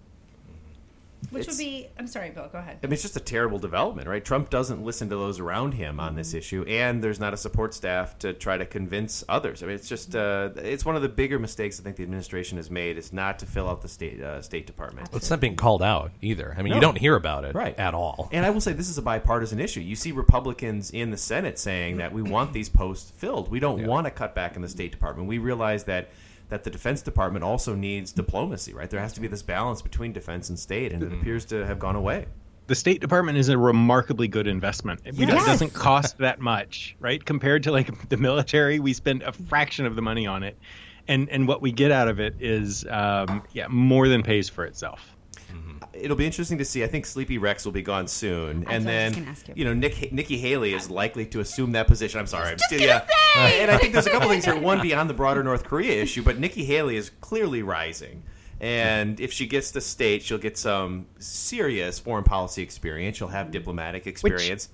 [1.32, 2.80] Which would be, I'm sorry, Bill, go ahead.
[2.82, 4.24] I mean, it's just a terrible development, right?
[4.24, 7.74] Trump doesn't listen to those around him on this issue, and there's not a support
[7.74, 9.62] staff to try to convince others.
[9.62, 12.58] I mean, it's just uh, it's one of the bigger mistakes I think the administration
[12.58, 15.10] has made is not to fill out the state uh, State Department.
[15.14, 16.56] It's not being called out either.
[16.58, 17.78] I mean, you don't hear about it Right.
[17.78, 18.30] at all.
[18.32, 19.82] And I will say this is a bipartisan issue.
[19.82, 23.52] You see Republicans in the Senate saying that we want these posts filled.
[23.52, 25.28] We don't want to cut back in the State Department.
[25.28, 26.10] We realize that
[26.50, 28.90] that the Defense Department also needs diplomacy, right?
[28.90, 31.80] There has to be this balance between defense and state, and it appears to have
[31.80, 32.26] gone away.
[32.68, 35.00] the State Department is a remarkably good investment.
[35.04, 35.44] It, Yes.
[35.46, 37.24] doesn't cost that much, right?
[37.24, 40.56] Compared to like the military, we spend a fraction of the money on it,
[41.08, 44.66] and and what we get out of it is, um, yeah, more than pays for
[44.66, 45.16] itself.
[46.02, 46.84] It'll be interesting to see.
[46.84, 49.54] I think Sleepy Rex will be gone soon, and I was then ask you.
[49.58, 52.20] you know Nick Nikki Haley is likely to assume that position.
[52.20, 53.06] I'm sorry, I'm still yeah.
[53.38, 54.60] And I think there's a couple things here.
[54.60, 58.24] One beyond the broader North Korea issue, but Nikki Haley is clearly rising.
[58.62, 63.18] And if she gets the state, she'll get some serious foreign policy experience.
[63.18, 64.70] She'll have diplomatic experience.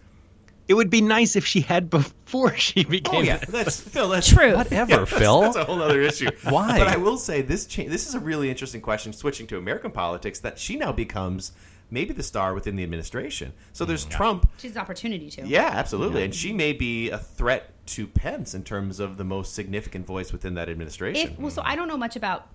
[0.68, 3.16] It would be nice if she had before she became.
[3.16, 4.10] oh yeah, that's Phil.
[4.10, 4.56] That's True.
[4.56, 5.42] Whatever, Yeah, that's- Phil.
[5.42, 6.30] That's a whole other issue.
[6.44, 6.78] Why?
[6.78, 7.66] But I will say this.
[7.66, 9.14] Cha- this is a really interesting question.
[9.14, 11.52] Switching to American politics, that she now becomes
[11.92, 13.54] maybe the star within the administration.
[13.74, 14.10] So there's mm.
[14.10, 14.50] Trump.
[14.58, 15.48] She's an opportunity to.
[15.48, 19.54] Yeah, absolutely, and she may be a threat to Pence in terms of the most
[19.54, 21.32] significant voice within that administration.
[21.32, 22.48] If well, so I don't know much about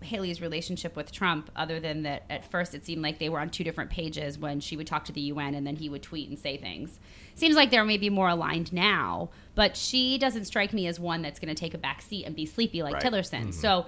[0.00, 3.50] Haley's relationship with Trump, other than that at first it seemed like they were on
[3.50, 6.28] two different pages when she would talk to the UN and then he would tweet
[6.28, 6.98] and say things.
[7.34, 11.38] Seems like they're maybe more aligned now, but she doesn't strike me as one that's
[11.40, 13.02] going to take a back seat and be sleepy like Right.
[13.02, 13.40] Tillerson.
[13.40, 13.50] Mm-hmm.
[13.50, 13.86] So.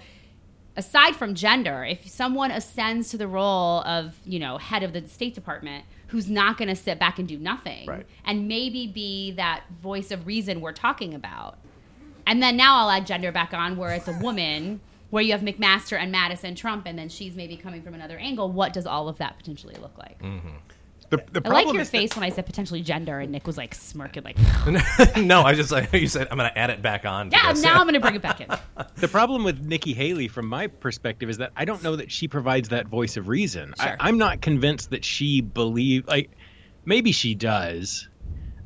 [0.79, 5.09] Aside from gender, if someone ascends to the role of, you know, head of the
[5.09, 8.05] State Department, who's not going to sit back and do nothing, Right.
[8.27, 11.57] and maybe be that voice of reason we're talking about,
[12.27, 15.41] and then now I'll add gender back on where it's a woman, where you have
[15.41, 18.53] McMaster and Mattis and Trump, and then she's maybe coming from another angle.
[18.53, 20.21] What does all of that potentially look like?
[20.21, 20.57] Mm-hmm.
[21.11, 23.75] The, the I like your face when I said potentially gender, and Nick was like
[23.75, 24.37] smirking, like,
[25.17, 27.31] no, I just like you said I'm going to add it back on.
[27.31, 27.63] yeah, this.
[27.63, 28.49] now I'm going to bring it back in.
[28.97, 32.29] the problem with Nikki Haley, from my perspective, is that I don't know that she
[32.29, 33.75] provides that voice of reason.
[33.81, 33.89] Sure.
[33.89, 36.31] I, I'm not convinced that she believe like
[36.85, 38.09] maybe she does.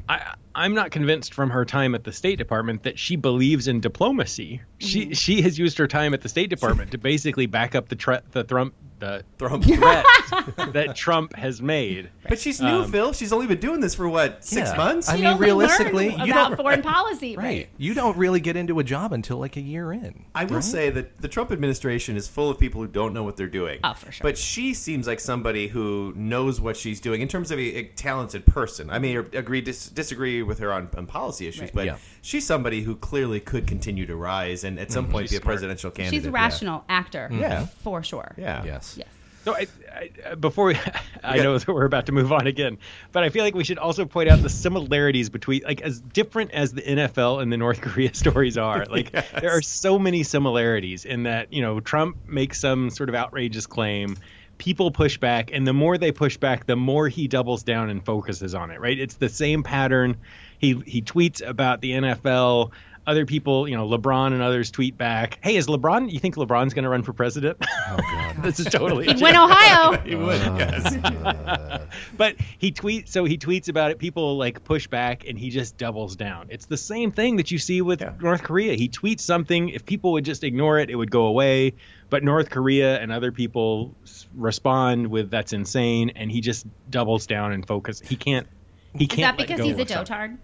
[0.08, 3.80] I, I'm not convinced from her time at the State Department that she believes in
[3.80, 4.62] diplomacy.
[4.78, 5.12] She mm-hmm.
[5.12, 8.20] she has used her time at the State Department to basically back up the tre-
[8.32, 9.64] the Trump the Trump.
[9.64, 10.04] threat
[10.72, 12.10] that Trump has made.
[12.28, 13.12] But she's new, Um, Phil.
[13.12, 14.76] She's only been doing this for what six Yeah.
[14.76, 15.08] months.
[15.08, 17.44] I You mean, don't realistically, learn you about don't- foreign policy, right?
[17.44, 17.68] Right.
[17.78, 20.24] You don't really get into a job until like a year in.
[20.34, 20.64] I will right?
[20.64, 23.80] say that the Trump administration is full of people who don't know what they're doing.
[23.82, 24.22] Oh, for sure.
[24.22, 27.82] But she seems like somebody who knows what she's doing in terms of a, a
[27.84, 28.90] talented person.
[28.90, 31.74] I mean, agree dis- disagree with her on, on policy issues, Right.
[31.74, 31.96] but Yeah.
[32.22, 35.12] She's somebody who clearly could continue to rise and at some mm-hmm.
[35.12, 35.52] point She's be a smart.
[35.54, 36.18] presidential candidate.
[36.18, 37.40] She's a rational actor, mm-hmm.
[37.40, 37.66] Yeah.
[37.82, 38.34] for sure.
[38.36, 38.64] Yeah.
[38.64, 38.96] Yes.
[38.98, 39.08] Yes.
[39.42, 40.74] So I, I, uh, before we,
[41.24, 41.44] I Yeah.
[41.44, 42.76] know that we're about to move on again,
[43.10, 46.50] but I feel like we should also point out the similarities between, like, as different
[46.50, 48.84] as the NFL and the North Korea stories are.
[48.84, 53.14] Like, there are so many similarities in that you know Trump makes some sort of
[53.14, 54.18] outrageous claim.
[54.58, 58.04] people push back, and the more they push back, the more he doubles down and
[58.04, 58.78] focuses on it.
[58.78, 58.98] Right?
[58.98, 60.18] It's the same pattern.
[60.60, 62.70] He he tweets about the NFL.
[63.06, 66.12] Other people, you know, LeBron and others tweet back, "Hey, is LeBron?
[66.12, 67.56] You think LeBron's going to run for president?"
[67.88, 69.06] Oh God, this is totally.
[69.06, 69.98] He'd win Ohio.
[70.04, 70.40] he would.
[70.42, 70.96] Oh, yes.
[72.16, 75.76] but he tweets so he tweets about it people like push back and he just
[75.76, 78.12] doubles down it's the same thing that you see with Yeah.
[78.20, 81.74] north korea he tweets something if people would just ignore it it would go away
[82.10, 83.94] but north korea and other people
[84.34, 88.46] respond with that's insane and he just doubles down and focus he can't
[88.94, 90.38] he Is can't Is that because he's a of something.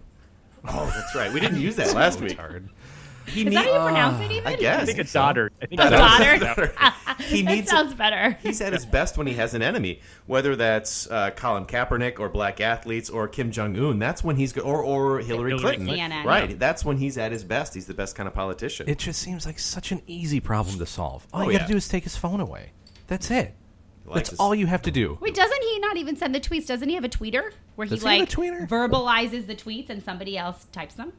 [0.66, 0.74] Dotard?
[0.88, 1.33] Oh, that's right.
[1.33, 2.38] We didn't use that last week.
[3.26, 4.46] He Is that how you pronounce it even?
[4.46, 4.83] I guess.
[4.83, 6.72] i think it's daughter i think A it's daughter?
[7.24, 8.38] he that needs sounds better.
[8.40, 12.29] He's at his best when he has an enemy, whether that's uh, Colin Kaepernick or
[12.29, 13.98] black athletes or Kim Jong Un.
[13.98, 15.87] That's when he's go- or or Hillary, Hillary Clinton.
[15.88, 16.24] Clinton.
[16.24, 16.57] Right?
[16.57, 17.74] That's when he's at his best.
[17.74, 18.88] He's the best kind of politician.
[18.88, 21.26] It just seems like such an easy problem to solve.
[21.33, 21.68] All Oh, you got to yeah.
[21.68, 22.70] do is take his phone away.
[23.09, 23.55] That's it.
[24.06, 25.18] Like That's all you have to do.
[25.20, 26.66] Wait, doesn't he not even send the tweets?
[26.66, 28.68] Doesn't he have a tweeter where he Does he have a like tweeter?
[28.68, 31.12] verbalizes the tweets and somebody else types them?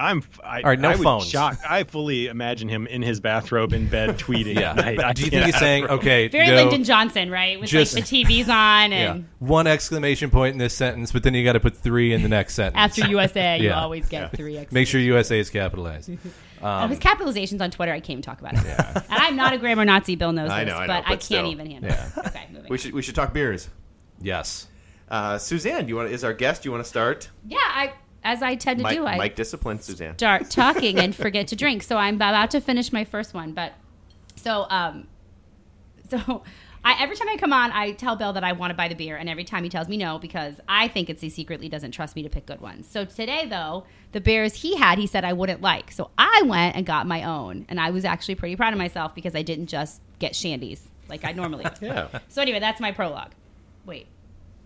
[0.00, 1.28] i'm f- I, All right, no I would phones.
[1.28, 4.70] shock i fully imagine him in his bathrobe in bed tweeting Yeah.
[4.78, 5.04] at.
[5.04, 5.98] I Do you think he's saying, imagine.
[5.98, 7.58] okay, Very no, Lyndon Johnson, right?
[7.58, 11.24] With Just- like the TVs on yeah, and one exclamation point in this sentence, but
[11.24, 12.76] then you got to put three in the next sentence.
[12.78, 13.80] after USA, you Yeah.
[13.82, 14.56] always get three.
[14.58, 14.70] X.
[14.70, 16.10] Make sure USA is capitalized.
[16.62, 18.64] Oh, his capitalizations on Twitter, I can't even talk about it.
[18.66, 20.16] and I'm not a grammar Nazi.
[20.16, 21.46] Bill knows I this, know, I but know, I can't still.
[21.46, 22.06] even handle Yeah.
[22.06, 22.12] it.
[22.28, 22.70] Okay, moving.
[22.70, 23.68] we should we should talk beers.
[24.20, 24.66] Yes.
[25.08, 26.62] Uh, Suzanne, you want is our guest?
[26.62, 27.30] Do You want to start?
[27.46, 27.92] yeah, I
[28.24, 30.14] as I tend to Mike, do, I Mike discipline Suzanne.
[30.18, 31.82] start talking and forget to drink.
[31.82, 33.72] So I'm about to finish my first one, but
[34.36, 35.06] so um,
[36.10, 36.42] so
[36.88, 38.94] I every time I come on, I tell Bill that I want to buy the
[38.94, 41.90] beer, and every time he tells me no because I think it's he secretly doesn't
[41.92, 42.88] trust me to pick good ones.
[42.88, 46.76] So today, though, the beers he had, he said I wouldn't like, so I went
[46.76, 49.66] and got my own, and I was actually pretty proud of myself because I didn't
[49.66, 51.66] just get shandies like I normally.
[51.80, 51.86] do.
[51.86, 52.08] Yeah.
[52.28, 53.32] So anyway, that's my prologue.
[53.84, 54.06] Wait,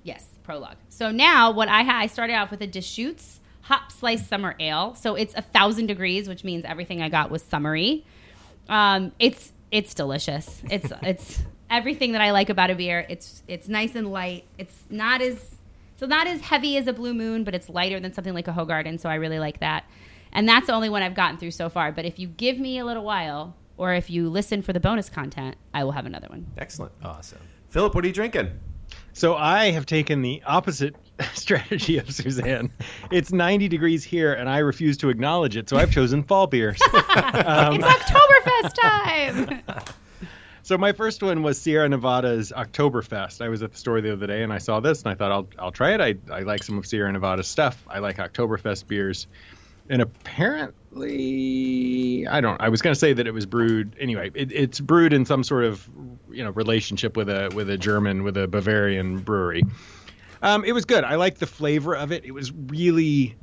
[0.04, 0.76] yes, prologue.
[0.90, 4.94] So now what I had, I started off with a Deschutes Hop Slice Summer Ale.
[4.94, 8.04] So it's a thousand degrees, which means everything I got was summery.
[8.68, 10.62] Um, it's it's delicious.
[10.70, 13.04] It's it's everything that I like about a beer.
[13.08, 14.44] It's it's nice and light.
[14.58, 15.56] It's not as
[15.96, 18.52] so not as heavy as a Blue Moon, but it's lighter than something like a
[18.52, 19.00] Hoegaarden.
[19.00, 19.84] So I really like that.
[20.32, 21.90] And that's the only one I've gotten through so far.
[21.92, 25.08] But if you give me a little while, or if you listen for the bonus
[25.08, 26.46] content, I will have another one.
[26.58, 26.92] Excellent.
[27.02, 27.40] Awesome.
[27.70, 28.50] Philip, what are you drinking?
[29.14, 30.96] So I have taken the opposite
[31.34, 32.70] strategy of Suzanne.
[33.10, 35.68] It's 90 degrees here, and I refuse to acknowledge it.
[35.68, 36.80] So I've chosen fall beers.
[37.44, 39.62] Um, It's Oktoberfest time.
[40.62, 43.40] so my first one was Sierra Nevada's Oktoberfest.
[43.40, 45.32] I was at the store the other day, and I saw this, and I thought
[45.32, 46.00] I'll I'll try it.
[46.00, 47.84] I I like some of Sierra Nevada's stuff.
[47.88, 49.26] I like Oktoberfest beers,
[49.88, 52.60] and apparently I don't.
[52.60, 54.30] I was going to say that it was brewed anyway.
[54.34, 55.88] It, it's brewed in some sort of
[56.30, 59.64] you know relationship with a with a German with a Bavarian brewery.
[60.42, 61.04] Um, it was good.
[61.04, 62.24] I liked the flavor of it.
[62.24, 63.36] It was really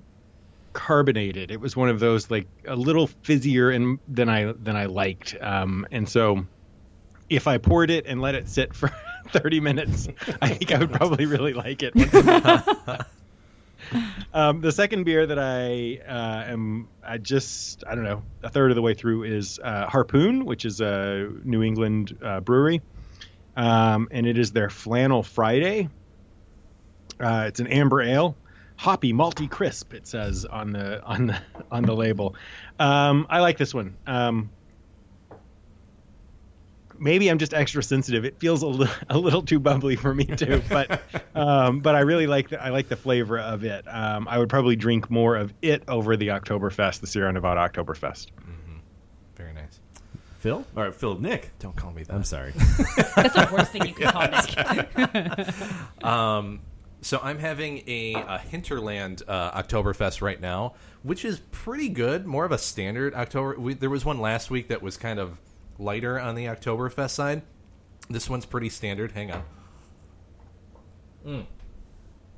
[0.73, 1.51] carbonated.
[1.51, 5.35] It was one of those like a little fizzier and than I than I liked.
[5.41, 6.45] Um, and so
[7.29, 8.91] if I poured it and let it sit for
[9.29, 10.07] 30 minutes,
[10.41, 11.93] I think I would probably really like it.
[14.33, 18.71] um, the second beer that I uh, am I just I don't know a third
[18.71, 22.81] of the way through is uh, Harpoon, which is a New England uh, brewery,
[23.55, 25.89] um, and it is their Flannel Friday.
[27.19, 28.37] Uh, it's an amber ale,
[28.77, 29.93] hoppy, malty, crisp.
[29.93, 32.35] It says on the on the on the label.
[32.79, 33.97] Um, I like this one.
[36.99, 38.25] Maybe I'm just extra sensitive.
[38.25, 41.01] It feels a, li- a little too bubbly for me too, but
[41.35, 43.85] um, but I really like the, I like the flavor of it.
[43.87, 48.27] Um, I would probably drink more of it over the Oktoberfest, the Sierra Nevada Oktoberfest.
[49.35, 49.79] Very nice.
[50.39, 51.17] Phil or Phil.
[51.19, 51.51] Nick?
[51.59, 52.13] Don't call me that.
[52.13, 52.51] I'm sorry.
[53.15, 56.03] That's the worst thing you can call Nick.
[56.03, 56.61] Um,
[57.01, 62.25] so I'm having a, a Hinterland uh, Oktoberfest right now, which is pretty good.
[62.25, 63.57] More of a standard October.
[63.59, 65.37] We, there was one last week that was kind of
[65.79, 67.41] lighter on the Oktoberfest side.
[68.09, 69.11] This one's pretty standard.
[69.11, 69.43] Hang on.
[71.25, 71.45] Mm.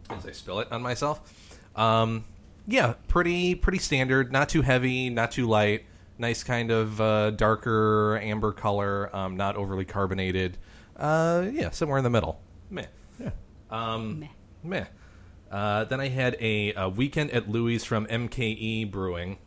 [0.10, 1.60] As I spill it on myself.
[1.76, 2.26] Um,
[2.68, 4.32] yeah, pretty pretty standard.
[4.32, 5.86] Not too heavy, not too light.
[6.18, 9.14] Nice kind of uh, darker amber color.
[9.16, 10.58] Um, not overly carbonated.
[10.96, 12.40] Uh, yeah, somewhere in the middle.
[12.70, 12.86] Meh.
[13.72, 14.28] Um, Meh.
[14.64, 14.86] Meh.
[15.50, 19.38] Uh, then I had a, a weekend at Louie's from MKE Brewing,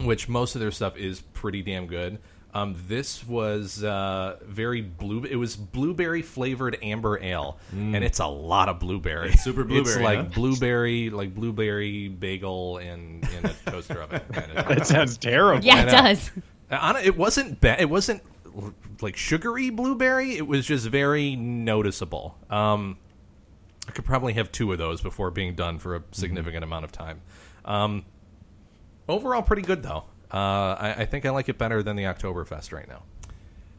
[0.00, 2.18] which most of their stuff is pretty damn good.
[2.54, 5.24] Um, this was uh, very blue.
[5.24, 9.30] It was blueberry flavored amber ale, and it's a lot of blueberry.
[9.30, 9.96] It's super blueberry.
[9.96, 10.24] It's like huh?
[10.34, 14.20] blueberry, like blueberry bagel in in a toaster oven.
[14.32, 14.68] Kind of.
[14.74, 15.64] That sounds terrible.
[15.64, 16.30] Yeah, it does.
[16.70, 17.80] Uh, Anna, it wasn't bad.
[17.80, 18.22] It wasn't
[19.00, 20.36] like sugary blueberry.
[20.36, 22.38] It was just very noticeable.
[22.50, 22.98] Um,
[23.88, 26.92] I could probably have two of those before being done for a significant amount of
[26.92, 27.20] time.
[27.64, 28.04] Um,
[29.08, 30.04] overall, pretty good though.
[30.34, 33.04] Uh, I, I think I like it better than the Oktoberfest right now.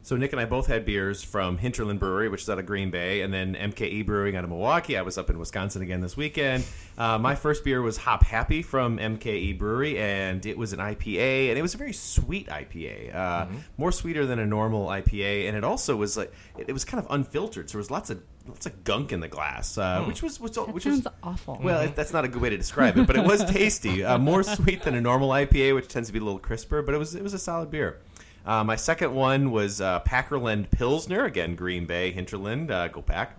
[0.06, 2.92] So Nick and I both had beers from Hinterland Brewery, which is out of Green
[2.92, 4.96] Bay, and then MKE Brewing out of Milwaukee.
[4.96, 6.64] I was up in Wisconsin again this weekend.
[6.96, 11.48] Uh, my first beer was Hop Happy from MKE Brewery, and it was an IPA,
[11.48, 13.46] and it was a very sweet IPA, uh,
[13.78, 17.04] more sweeter than a normal IPA, and it also was like it, it was kind
[17.04, 20.22] of unfiltered, so there was lots of lots of gunk in the glass, uh, which
[20.22, 21.58] was which, That which sounds was awful.
[21.60, 24.04] well, it- that's not a good way to describe it, but it was tasty.
[24.04, 26.94] Uh, more sweet than a normal IPA, which tends to be a little crisper, but
[26.94, 27.98] it was it was a solid beer.
[28.46, 32.70] Uh, my second one was uh, Packerland Pilsner, again Green Bay Hinterland.
[32.70, 33.38] Uh, go Pack.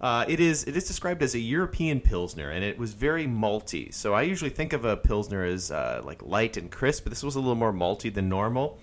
[0.00, 3.92] Uh, it is it is described as a European pilsner, and it was very malty.
[3.92, 7.22] So I usually think of a pilsner as uh, like light and crisp, but this
[7.22, 8.78] was a little more malty than normal.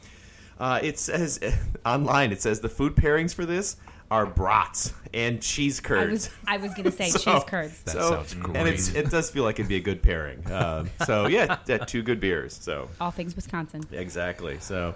[0.60, 1.40] Uh, it says
[1.86, 3.78] online, it says the food pairings for this
[4.12, 6.12] are brats and cheese I curds.
[6.12, 7.82] was I was gonna say So- cheese curds.
[7.84, 10.52] That so, sounds And it's, it does feel like it'd be a good pairing.
[10.52, 12.54] Um, so yeah, yeah, two good beers.
[12.56, 13.84] So All things Wisconsin.
[13.92, 14.58] exactly.
[14.60, 14.94] So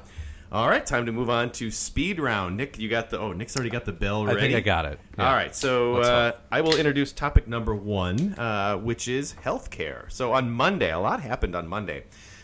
[0.51, 2.57] all right, time to move on to speed round.
[2.57, 4.37] Nick, you got the oh, Nick's already got the bell ready.
[4.37, 4.99] I think I got it.
[5.17, 5.27] Yeah.
[5.29, 6.31] All right, so uh.
[6.51, 10.09] I will introduce topic number one, uh, which is healthcare.
[10.11, 12.03] So on Monday, a lot happened on Monday.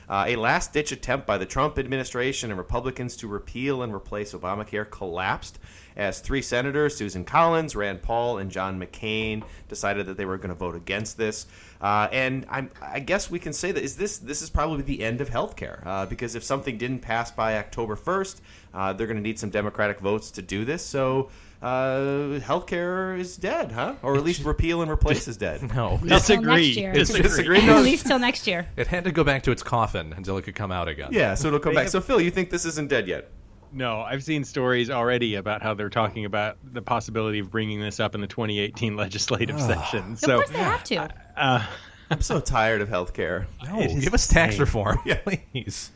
[0.10, 4.34] Uh, a last ditch attempt by the Trump administration and Republicans to repeal and replace
[4.34, 5.60] Obamacare collapsed
[5.96, 10.50] as three senators, Susan Collins, Rand Paul, and John McCain, decided that they were going
[10.50, 11.46] to vote against this.
[11.84, 15.04] Uh, and I'm, I guess we can say that is this this is probably the
[15.04, 18.40] end of healthcare uh, because if something didn't pass by October 1st,
[18.74, 20.82] uh, they're going to need some Democratic votes to do this.
[20.82, 21.30] So
[21.62, 23.96] uh, healthcare is dead, huh?
[24.02, 25.62] Or at least repeal and replace is dead.
[25.74, 26.74] No, Till next Disagree.
[26.74, 27.22] Disagree.
[27.22, 27.70] Disagree?
[27.70, 28.68] At least till next year.
[28.78, 31.10] it had to go back to its coffin until it could come out again.
[31.12, 31.90] Yeah, so it'll come back.
[31.90, 33.30] So Phil, you think this isn't dead yet?
[33.74, 38.00] No, I've seen stories already about how they're talking about the possibility of bringing this
[38.00, 40.16] up in the 2018 legislative session.
[40.16, 41.10] So, of So, course they have to.
[41.36, 41.66] uh,
[42.12, 43.46] I'm so tired of healthcare.
[43.68, 44.62] No, It is give us tax insane.
[44.62, 45.16] reform, Yeah.
[45.54, 45.92] please.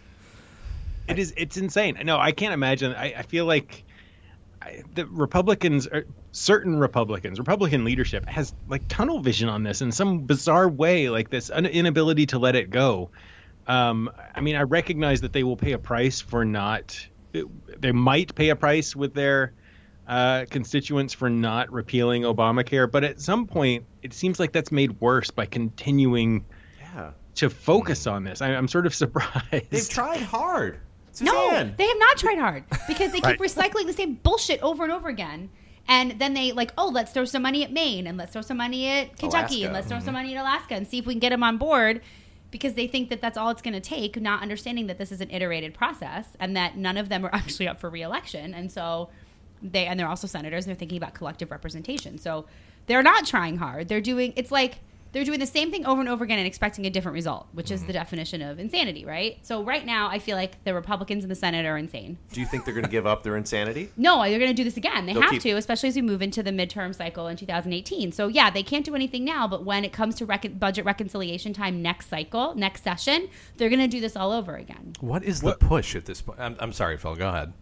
[1.08, 2.00] it is it's insane.
[2.04, 2.94] No, I can't imagine.
[2.94, 3.84] I, I feel like
[4.62, 9.92] I, the Republicans, are, certain Republicans, Republican leadership has like tunnel vision on this in
[9.92, 13.12] some bizarre way, like this un- inability to let it go.
[13.68, 17.08] Um, I mean, I recognize that they will pay a price for not.
[17.32, 19.54] They might pay a price with their
[20.08, 25.00] uh, constituents for not repealing Obamacare, but at some point, it seems like that's made
[25.02, 26.46] worse by continuing
[26.80, 28.42] Yeah, to focus on this.
[28.42, 29.70] I, I'm sort of surprised.
[29.70, 30.80] they've tried hard.
[31.20, 31.34] No,
[31.78, 33.40] they have not tried hard because they keep Right.
[33.40, 35.50] recycling the same bullshit over and over again.
[35.88, 38.58] And then they like, oh, let's throw some money at Maine and let's throw some
[38.58, 39.66] money at Kentucky Alaska.
[39.66, 41.58] and let's throw some money at Alaska and see if we can get them on
[41.58, 42.02] board
[42.52, 45.22] because they think that that's all it's going to take, not understanding that this is
[45.22, 48.54] an iterated process and that none of them are actually up for reelection.
[48.54, 49.10] And so
[49.62, 52.18] they, and they're also senators and they're thinking about collective representation.
[52.18, 52.46] So
[52.86, 53.90] they're not trying hard.
[53.90, 54.80] They're doing, it's like,
[55.12, 57.72] they're doing the same thing over and over again and expecting a different result, which
[57.72, 57.94] is the mm-hmm.
[57.94, 59.38] definition of insanity, right?
[59.42, 62.18] So right now, I feel like the Republicans in the Senate are insane.
[62.32, 63.92] Do you think they're going to give up their insanity?
[63.98, 65.06] No, they're going to do this again.
[65.06, 68.12] They They'll have keep- to, especially as we move into the midterm cycle in 2018.
[68.12, 71.54] So yeah, they can't do anything now, but when it comes to recon- budget reconciliation
[71.54, 74.94] time next cycle, next session, they're going to do this all over again.
[75.00, 76.40] What is the push at this point?
[76.40, 77.16] I'm, I'm sorry, Phil.
[77.16, 77.54] Go ahead.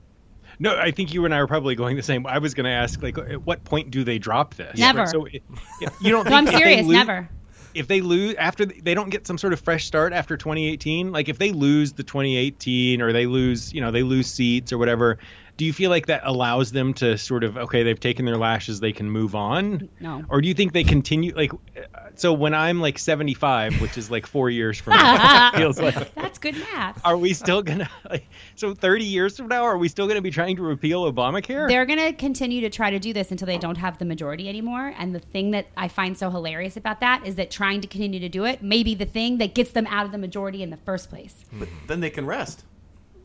[0.60, 2.26] No, I think you and I are probably going the same.
[2.26, 4.78] I was going to ask, like, at what point do they drop this?
[4.78, 5.06] Never.
[5.06, 5.42] So, if,
[5.82, 6.26] if you don't.
[6.30, 6.86] No, I'm think if they serious.
[6.88, 7.30] lose- Never.
[7.74, 11.28] If they lose after they don't get some sort of fresh start after 2018, like
[11.28, 15.18] if they lose the 2018 or they lose, you know, they lose seats or whatever,
[15.58, 18.80] do you feel like that allows them to sort of okay, they've taken their lashes,
[18.80, 19.88] they can move on?
[20.00, 20.24] No.
[20.30, 21.54] Or do you think they continue like?
[21.54, 21.58] uh,
[22.16, 26.14] So when I'm like 75, which is like four years from now, it feels like
[26.16, 27.00] That's good math.
[27.06, 30.32] are we still gonna like so 30 years from now are we still gonna be
[30.32, 33.58] trying to repeal obamacare They're going to continue to try to do this until they
[33.58, 34.94] don't have the majority anymore.
[34.98, 38.20] And the thing that I find so hilarious about that is that trying to continue
[38.20, 40.70] to do it may be the thing that gets them out of the majority in
[40.70, 41.46] the first place.
[41.54, 42.64] But then they can rest.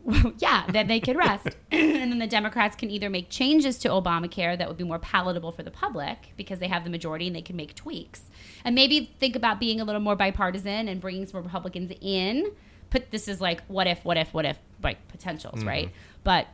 [0.38, 1.48] yeah, then they could rest.
[1.70, 5.52] and then the Democrats can either make changes to Obamacare that would be more palatable
[5.52, 8.22] for the public because they have the majority and they can make tweaks.
[8.64, 12.52] And maybe think about being a little more bipartisan and bringing some Republicans in.
[12.90, 15.86] Put this is like what if, what if, what if, like potentials, right?
[15.86, 16.20] Mm-hmm.
[16.24, 16.48] But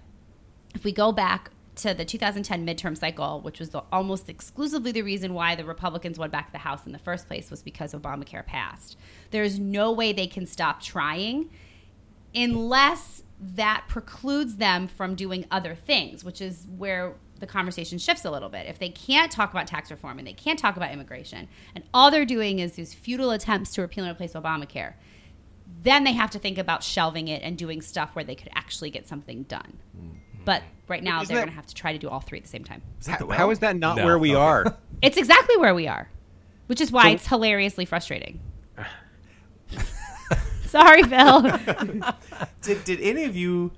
[0.75, 5.03] if we go back to the 2010 midterm cycle, which was the, almost exclusively the
[5.03, 8.45] reason why the Republicans won back the House in the first place, was because Obamacare
[8.45, 8.97] passed.
[9.31, 11.51] There's no way they can stop trying
[12.35, 18.31] unless that precludes them from doing other things, which is where the conversation shifts a
[18.31, 18.67] little bit.
[18.67, 22.11] If they can't talk about tax reform and they can't talk about immigration, and all
[22.11, 24.95] they're doing is these futile attempts to repeal and replace Obamacare,
[25.83, 28.89] then they have to think about shelving it and doing stuff where they could actually
[28.91, 29.77] get something done.
[29.97, 30.17] Mm-hmm.
[30.47, 32.45] But right now, Isn't they're going to have to try to do all three at
[32.45, 32.81] the same time.
[33.07, 34.05] How, how is that not No.
[34.05, 34.41] where we Okay.
[34.41, 34.77] are?
[35.03, 36.09] It's exactly where we are,
[36.69, 38.41] which is why So- it's hilariously frustrating.
[40.71, 41.43] Sorry, Phil.
[42.63, 43.71] Did, did any of you,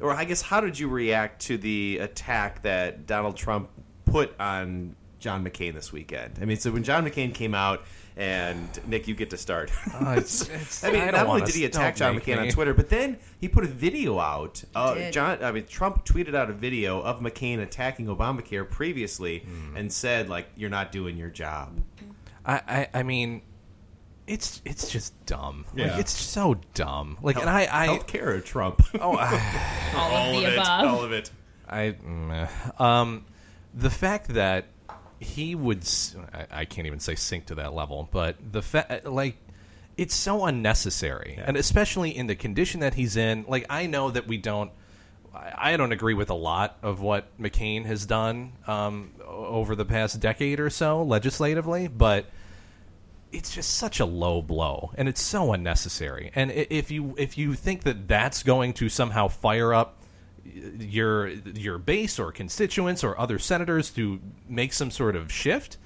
[0.00, 3.68] or I guess, how did you react to the attack that Donald Trump
[4.04, 6.38] put on John McCain this weekend?
[6.40, 7.82] I mean, so when John McCain came out,
[8.16, 9.70] and Nick, you get to start.
[9.94, 12.48] Oh, it's- it's- I mean, I don't only did he attack John make McCain on.
[12.48, 14.62] Twitter, but then he put a video out.
[14.74, 15.10] Uh.
[15.10, 19.76] John, I mean, Trump tweeted out a video of McCain attacking Obamacare previously, Hmm.
[19.76, 21.80] and said like, "You're not doing your job."
[22.46, 23.42] I, I, I mean,
[24.28, 25.64] it's it's just dumb.
[25.74, 25.90] Yeah.
[25.92, 27.18] Like it's so dumb.
[27.22, 28.82] Like, and I, I, Healthcare or Trump?
[29.00, 30.84] oh, I, all of the of it, above.
[30.86, 31.30] all of it.
[31.68, 33.24] I, mm, um,
[33.74, 34.66] the fact that
[35.20, 39.04] he would, s- I, I can't even say sink to that level, but the fact,
[39.04, 39.36] like,
[39.96, 43.44] it's so unnecessary, and especially in the condition that he's in.
[43.48, 44.70] Like, I know that we don't.
[45.34, 49.74] I I don't agree with a lot of what McCain has done um, o- over
[49.74, 52.26] the past decade or so legislatively, but
[53.32, 56.30] it's just such a low blow, and it's so unnecessary.
[56.34, 60.00] And if you if you think that that's going to somehow fire up
[60.44, 65.76] your your base or constituents or other senators to make some sort of shift,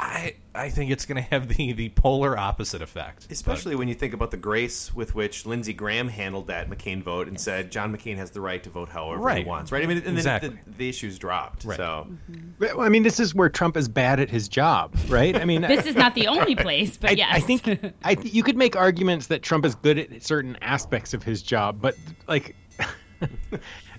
[0.00, 3.26] I I think it's going to have the the polar opposite effect.
[3.30, 7.26] Especially when you think about the grace with which Lindsey Graham handled that McCain vote
[7.26, 9.38] and said John McCain has the right to vote however Right.
[9.38, 9.82] he wants, right?
[9.82, 10.50] I mean, and Exactly.
[10.50, 11.64] then the, the issues dropped.
[11.64, 11.76] Right.
[11.76, 12.50] So mm-hmm.
[12.76, 15.34] Well, I mean, this is where Trump is bad at his job, right?
[15.34, 17.28] I mean, This is not the only place, but I, yes.
[17.32, 17.66] I think
[18.04, 21.42] I th- you could make arguments that Trump is good at certain aspects of his
[21.42, 21.96] job, but
[22.28, 22.54] like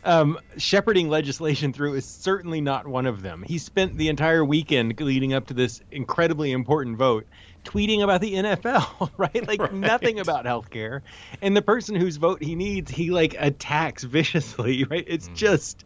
[0.03, 3.43] um, shepherding legislation through is certainly not one of them.
[3.47, 7.27] He spent the entire weekend leading up to this incredibly important vote
[7.65, 9.47] tweeting about the NFL, right?
[9.47, 11.01] Like nothing about healthcare.
[11.41, 15.03] And the person whose vote he needs, he like attacks viciously, right?
[15.07, 15.83] It's just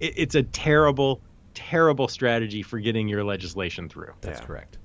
[0.00, 1.20] it, it's a terrible
[1.54, 4.12] terrible strategy for getting your legislation through.
[4.20, 4.46] That's Yeah.
[4.46, 4.78] correct.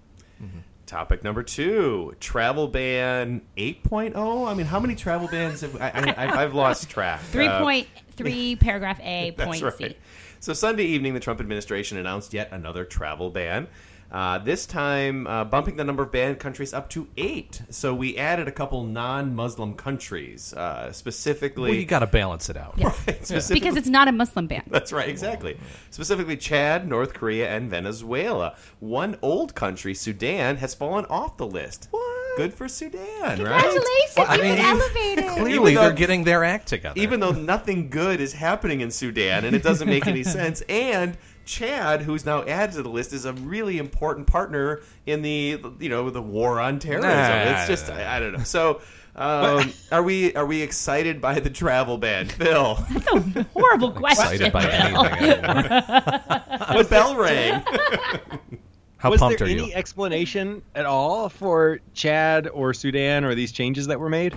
[0.86, 4.48] Topic number two: travel ban 8.0.
[4.48, 7.22] I mean, how many travel bans have I, I, I've lost track?
[7.22, 9.74] Three Uh, point three, paragraph A, That's point right.
[9.78, 9.98] C.
[10.40, 13.68] So Sunday evening, the Trump administration announced yet another travel ban.
[14.14, 17.64] Uh, this time, uh, bumping the number of banned countries up to eight.
[17.72, 21.72] So we added a couple non-Muslim countries, uh, specifically.
[21.72, 22.78] Well, you got to balance it out.
[22.78, 24.64] specifically Because it's not a Muslim ban.
[24.68, 25.58] That's right, exactly.
[25.90, 28.56] Specifically, Chad, North Korea, and Venezuela.
[28.80, 31.88] One old country, Sudan, has fallen off the list.
[31.90, 32.13] What?
[32.38, 33.36] Good for Sudan, right?
[33.38, 35.26] Congratulations, Well, I you've mean, been elevated.
[35.26, 37.00] Clearly, Even though- they're getting their act together.
[37.00, 41.18] Even though nothing good is happening in Sudan, and it doesn't make any sense, and
[41.46, 45.90] Chad, who's now added to the list, is a really important partner in the you
[45.90, 47.10] know the war on terrorism.
[47.12, 47.52] Nah.
[47.60, 48.44] it's just I, I don't know.
[48.44, 48.82] So.
[49.16, 52.84] Um, are we are we excited by the travel ban, Phil?
[52.90, 54.42] That's a horrible question.
[54.42, 56.74] excited by anything anymore.
[56.74, 57.64] what bell rang?
[59.04, 59.74] How was pumped there are any you?
[59.74, 64.34] explanation at all for Chad or Sudan or these changes that were made?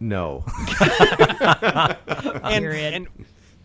[0.00, 0.44] No.
[2.42, 2.94] And, Period.
[2.94, 3.08] and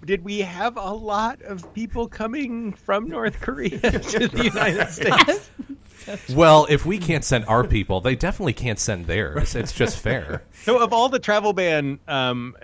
[0.03, 5.49] did we have a lot of people coming from North Korea to the United States?
[6.33, 9.55] Well, if we can't send our people, they definitely can't send theirs.
[9.55, 10.43] It's just fair.
[10.63, 12.55] So, of all the travel ban um,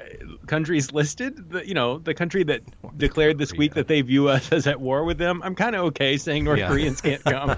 [0.48, 2.62] countries listed, the, you know, the country that
[2.98, 5.86] declared this week that they view us as at war with them, I'm kind of
[5.86, 6.68] okay saying North Yeah.
[6.70, 7.56] Koreans can't come.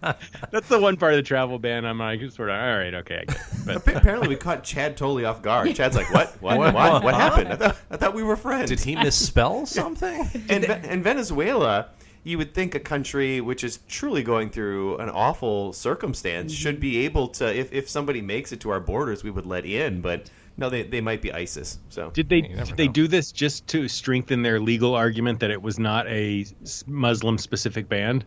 [0.50, 3.18] That's the one part of the travel ban I'm like, sort of, all right, okay,
[3.18, 3.38] I get.
[3.66, 5.74] But Apparently, we caught Chad totally off guard.
[5.74, 6.34] Chad's like, "What?
[6.40, 6.58] What?
[6.74, 7.02] What?
[7.02, 7.52] What, happened?
[7.52, 10.28] I thought, I thought we were friends." Did he misspell something?
[10.48, 11.88] and, Ve- and Venezuela,
[12.22, 16.80] you would think a country which is truly going through an awful circumstance should mm-hmm.
[16.80, 20.00] be able to, if, if somebody makes it to our borders, we would let in.
[20.00, 21.78] But no, they, they might be ISIS.
[21.88, 25.50] So Did they never did they do this just to strengthen their legal argument that
[25.50, 26.44] it was not a
[26.86, 28.24] Muslim specific ban?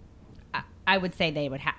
[0.53, 1.75] I- I would say they would have.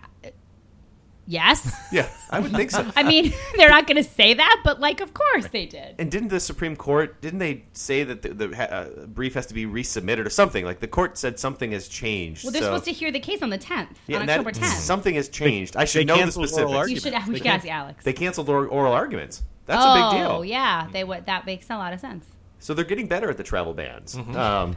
[1.27, 1.75] Yes.
[1.93, 2.87] yeah, I would think so.
[2.97, 5.95] I mean, they're not going to say that, but like, of course they did.
[5.99, 9.55] And didn't the Supreme Court didn't they say that the, the uh, brief has to
[9.55, 10.65] be resubmitted or something?
[10.65, 12.45] Like the court said something has changed.
[12.45, 14.65] Well, they're so- supposed to hear the case on the 10th, yeah, on October 10th.
[14.85, 15.77] Something has changed.
[15.77, 16.71] I should they know the canceled oral specifics.
[16.71, 17.05] you arguments.
[17.05, 17.13] should.
[17.13, 18.05] We They should can't- ask Alex.
[18.05, 19.43] They canceled or- oral arguments.
[19.67, 20.31] That's oh, a big deal.
[20.31, 21.25] Oh yeah, they would.
[21.27, 22.27] That makes a lot of sense.
[22.59, 24.15] So they're getting better at the travel bans.
[24.15, 24.37] Mm-hmm.
[24.37, 24.77] Um,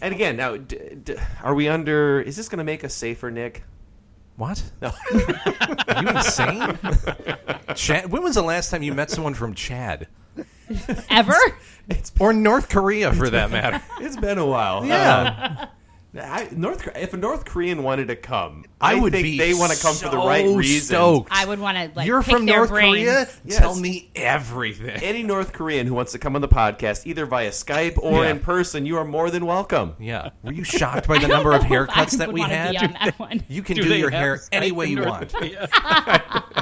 [0.00, 2.20] and again, now, d- d- are we under?
[2.20, 3.64] Is this going to make us safer, Nick?
[4.36, 4.62] What?
[4.80, 4.88] No.
[5.88, 6.78] Are you insane?
[7.76, 10.08] Chad, when was the last time you met someone from Chad
[11.10, 11.34] Ever?
[12.18, 13.82] or North Korea, for that matter?
[14.00, 14.84] it's been a while.
[14.86, 15.58] Yeah.
[15.60, 15.68] Um,
[16.14, 19.54] I, North if a North Korean wanted to come, I I, would think be they
[19.54, 21.24] want to come for the right reason.
[21.30, 22.06] I would want to like.
[22.06, 22.98] You're pick from their North brains.
[22.98, 23.28] Korea?
[23.46, 23.58] Yes.
[23.58, 24.90] Tell me everything.
[25.02, 28.30] Any North Korean who wants to come on the podcast, either via Skype or Yeah.
[28.30, 29.96] in person, you are more than welcome.
[29.98, 30.30] Yeah.
[30.42, 32.72] Were you shocked by the number of know if I haircuts that we had?
[32.72, 33.50] Be that.
[33.50, 35.32] You can Do do, your hair Skype any way you North want.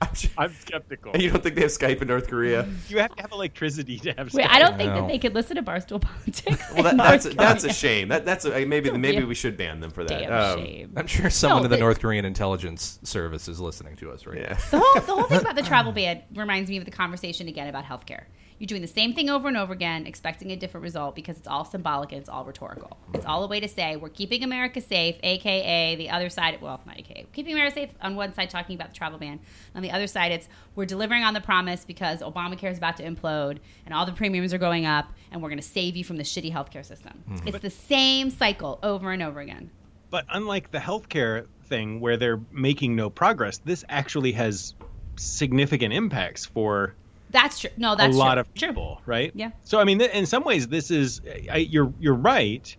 [0.00, 0.08] Korea?
[0.10, 1.16] I'm sure- I'm skeptical.
[1.16, 2.66] you don't think they have Skype in North Korea?
[2.88, 4.32] You have to have electricity to have.
[4.34, 4.50] Wait, Skype.
[4.50, 5.02] I don't think No.
[5.02, 6.62] that they could listen to Barstool Politics.
[6.74, 8.08] Well, that, that's North that's a shame.
[8.08, 10.20] That that's a, maybe It's a maybe we should ban them for that.
[10.20, 10.92] Damn Um, shame.
[10.96, 14.26] I'm sure someone No, in the but- North Korean intelligence service is listening to us
[14.26, 14.48] right Yeah.
[14.52, 14.58] now.
[14.70, 17.68] The whole the whole thing about the travel ban reminds me of the conversation again
[17.68, 18.24] about healthcare.
[18.60, 21.48] You're doing the same thing over and over again, expecting a different result because it's
[21.48, 22.98] all symbolic and it's all rhetorical.
[23.14, 26.60] It's all a way to say we're keeping America safe, aka the other side.
[26.60, 29.40] Well, not aka keeping America safe on one side, talking about the travel ban.
[29.74, 33.02] On the other side, it's we're delivering on the promise because Obamacare is about to
[33.02, 36.18] implode and all the premiums are going up, and we're going to save you from
[36.18, 37.14] the shitty healthcare system.
[37.28, 37.48] Hmm.
[37.48, 39.70] It's the same cycle over and over again.
[40.10, 44.74] But unlike the healthcare thing where they're making no progress, this actually has
[45.16, 46.94] significant impacts for
[47.30, 47.70] That's true.
[47.76, 48.40] No, that's a lot true.
[48.40, 48.68] of True.
[48.68, 49.30] people, right?
[49.34, 49.50] Yeah.
[49.64, 51.20] So I mean, th- in some ways, this is
[51.50, 52.74] I, you're you're right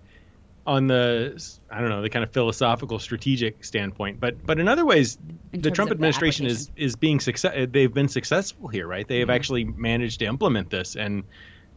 [0.68, 1.42] on the
[1.72, 5.18] I don't know the kind of philosophical strategic standpoint, but but in other ways,
[5.54, 7.68] In the Trump of the administration is is being success.
[7.72, 9.08] They've been successful here, right?
[9.08, 9.36] They have Mm-hmm.
[9.36, 11.24] actually managed to implement this, and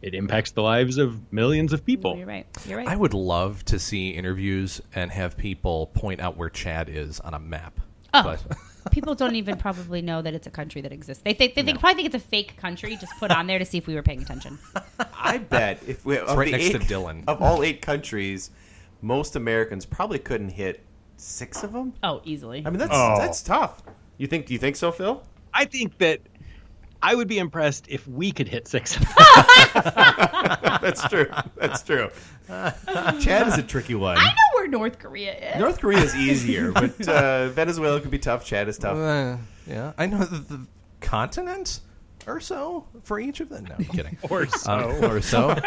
[0.01, 2.17] it impacts the lives of millions of people.
[2.17, 2.45] You're right.
[2.67, 2.87] You're right.
[2.87, 7.33] I would love to see interviews and have people point out where Chad is on
[7.33, 7.79] a map.
[8.13, 8.21] Oh.
[8.23, 8.43] But
[8.91, 11.23] People don't even probably know that it's a country that exists.
[11.23, 13.65] They think they think, probably think it's a fake country just put on there to
[13.65, 14.57] see if we were paying attention.
[15.19, 17.23] I bet if we of right the next to eight- Dylan.
[17.27, 18.51] of all eight countries,
[19.01, 20.81] most Americans probably couldn't hit
[21.17, 21.93] six of them.
[22.03, 22.63] Oh, easily.
[22.65, 23.15] I mean, that's Oh.
[23.17, 23.81] that's tough.
[24.17, 24.45] You think?
[24.45, 25.23] Do you think so, Phil?
[25.53, 26.21] I think that
[27.01, 28.97] I would be impressed if we could hit six.
[29.75, 31.27] That's true.
[31.55, 32.09] That's true.
[32.47, 34.17] Chad is a tricky one.
[34.17, 35.59] I know where North Korea is.
[35.59, 38.45] North Korea is easier, but uh, Venezuela could be tough.
[38.45, 38.97] Chad is tough.
[38.97, 39.37] uh,
[39.67, 40.67] yeah, I know the, the
[41.01, 41.79] continent
[42.27, 43.65] or so for each of them.
[43.65, 44.17] No, I'm kidding.
[44.29, 44.71] or so.
[44.71, 45.51] Um, or so.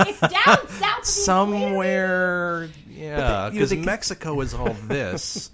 [0.00, 0.64] it's down south.
[0.64, 5.50] of the Somewhere, yeah, because can- Mexico is all this.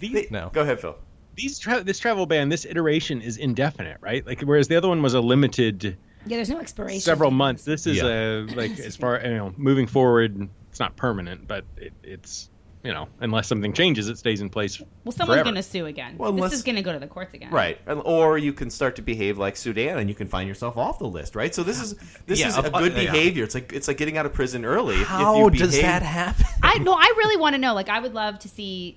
[0.00, 0.50] These, No.
[0.54, 0.96] Go ahead, Phil.
[1.36, 4.26] these tra- this travel ban, this iteration is indefinite, right?
[4.26, 5.84] Like whereas the other one was a limited
[6.24, 7.00] Yeah, there's no expiration.
[7.00, 7.64] several months.
[7.64, 8.06] This is Yeah.
[8.06, 10.48] a like as far you know moving forward.
[10.70, 12.48] It's not permanent, but it, it's
[12.82, 14.80] you know unless something changes, it stays in place.
[15.04, 16.14] Well, someone's going to sue again.
[16.16, 17.50] Well, this is going to go to the courts again.
[17.50, 20.98] Right, or you can start to behave like Sudan, and you can find yourself off
[20.98, 21.34] the list.
[21.36, 21.54] Right.
[21.54, 21.94] So this is
[22.26, 23.10] this Yeah, is a of- good yeah.
[23.12, 23.44] behavior.
[23.44, 24.94] It's like it's like getting out of prison early.
[24.94, 26.46] If- if How you does that happen?
[26.62, 27.74] I no, I really want to know.
[27.74, 28.96] Like, I would love to see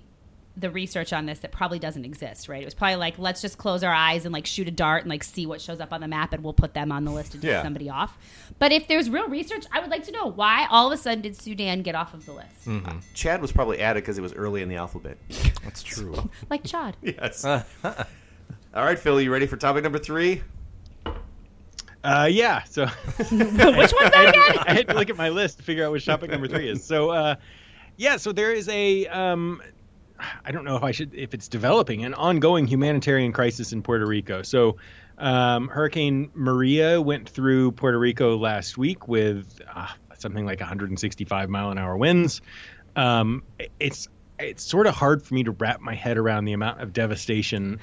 [0.55, 2.47] the research on this that probably doesn't exist.
[2.47, 2.61] Right?
[2.61, 5.09] It was probably like, let's just close our eyes and like shoot a dart and
[5.09, 7.31] like see what shows up on the map, and we'll put them on the list
[7.33, 7.63] to take Yeah.
[7.63, 8.17] somebody off.
[8.59, 11.21] But if there's real research, I would like to know why all of a sudden
[11.21, 14.61] did Sudan get off of the list, Chad was probably added because it was early
[14.61, 15.17] in the alphabet.
[15.63, 16.29] That's true.
[16.49, 16.97] like Chad.
[17.03, 17.43] Yes.
[17.45, 17.63] All
[18.75, 20.41] right, Phil, you ready for topic number three?
[22.03, 22.63] Uh, yeah.
[22.63, 23.41] So Which one's
[24.11, 24.63] that again?
[24.67, 26.83] I had to look at my list to figure out which topic number three is.
[26.83, 27.35] So, uh,
[27.97, 29.61] yeah, so there is a, um,
[30.43, 34.05] I don't know if I should, if it's developing an ongoing humanitarian crisis in Puerto
[34.05, 34.41] Rico.
[34.41, 34.77] So,
[35.17, 41.69] um, Hurricane Maria went through Puerto Rico last week with uh, something like 165 mile
[41.69, 42.41] an hour winds.
[42.95, 43.43] Um,
[43.79, 44.07] it's
[44.39, 47.79] it's sort of hard for me to wrap my head around the amount of devastation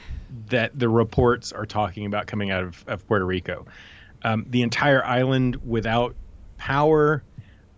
[0.48, 3.66] that the reports are talking about coming out of, of Puerto Rico.
[4.22, 6.14] Um, the entire island without
[6.58, 7.22] power.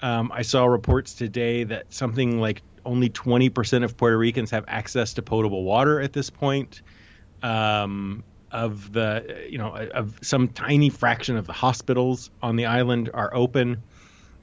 [0.01, 5.15] Um, I saw reports today that something like only 20% of Puerto Ricans have access
[5.15, 6.83] to potable water at this point.
[7.43, 13.11] Um, of the, you know, of some tiny fraction of the hospitals on the island
[13.15, 13.83] are open.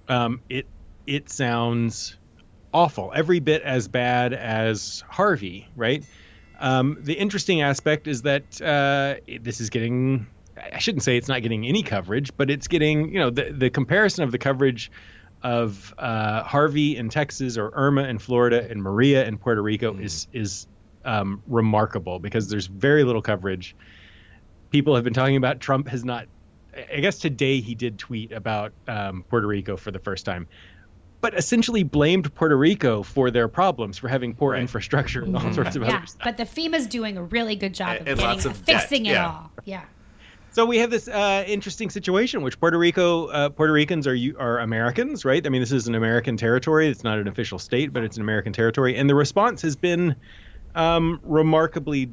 [0.08, 0.66] Um, it
[1.06, 2.18] it sounds
[2.74, 6.04] awful, every bit as bad as Harvey, right?
[6.60, 10.28] Um, the interesting aspect is that uh, this is getting.
[10.58, 13.70] I shouldn't say it's not getting any coverage, but it's getting, you know, the, the
[13.70, 14.92] comparison of the coverage
[15.44, 20.28] of uh, Harvey in Texas or Irma in Florida and Maria in Puerto Rico is
[20.34, 20.68] is
[21.06, 23.76] um, remarkable because there's very little coverage.
[24.70, 26.28] People have been talking about Trump has not.
[26.94, 30.48] I guess today he did tweet about um, Puerto Rico for the first time,
[31.20, 34.62] but essentially blamed Puerto Rico for their problems for having poor Right.
[34.62, 36.22] infrastructure and all sorts of Yeah, other stuff.
[36.24, 38.82] but the FEMA's doing a really good job And- of and getting lots of debt,
[38.82, 39.28] fixing it yeah.
[39.28, 39.52] all.
[39.66, 39.82] Yeah.
[40.52, 44.36] So we have this uh, interesting situation, which Puerto Rico, uh, Puerto Ricans are you-
[44.40, 45.46] are Americans, right?
[45.46, 46.88] I mean, this is an American territory.
[46.88, 50.16] It's not an official state, but it's an American territory, and the response has been
[50.76, 52.12] um, remarkably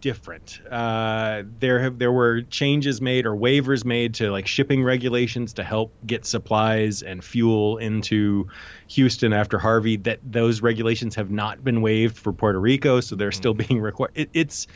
[0.00, 0.58] different.
[0.70, 5.64] Uh, there have there were changes made or waivers made to like shipping regulations to
[5.64, 8.46] help get supplies and fuel into
[8.88, 9.96] Houston after Harvey.
[9.96, 14.12] That those regulations have not been waived for Puerto Rico, so they're still being required.
[14.14, 14.66] It, it's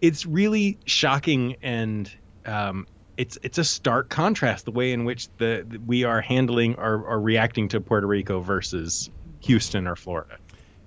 [0.00, 2.08] it's really shocking and
[2.48, 2.86] um,
[3.16, 7.02] it's it's a stark contrast the way in which the, the we are handling or,
[7.02, 10.36] or reacting to Puerto Rico versus Houston or Florida.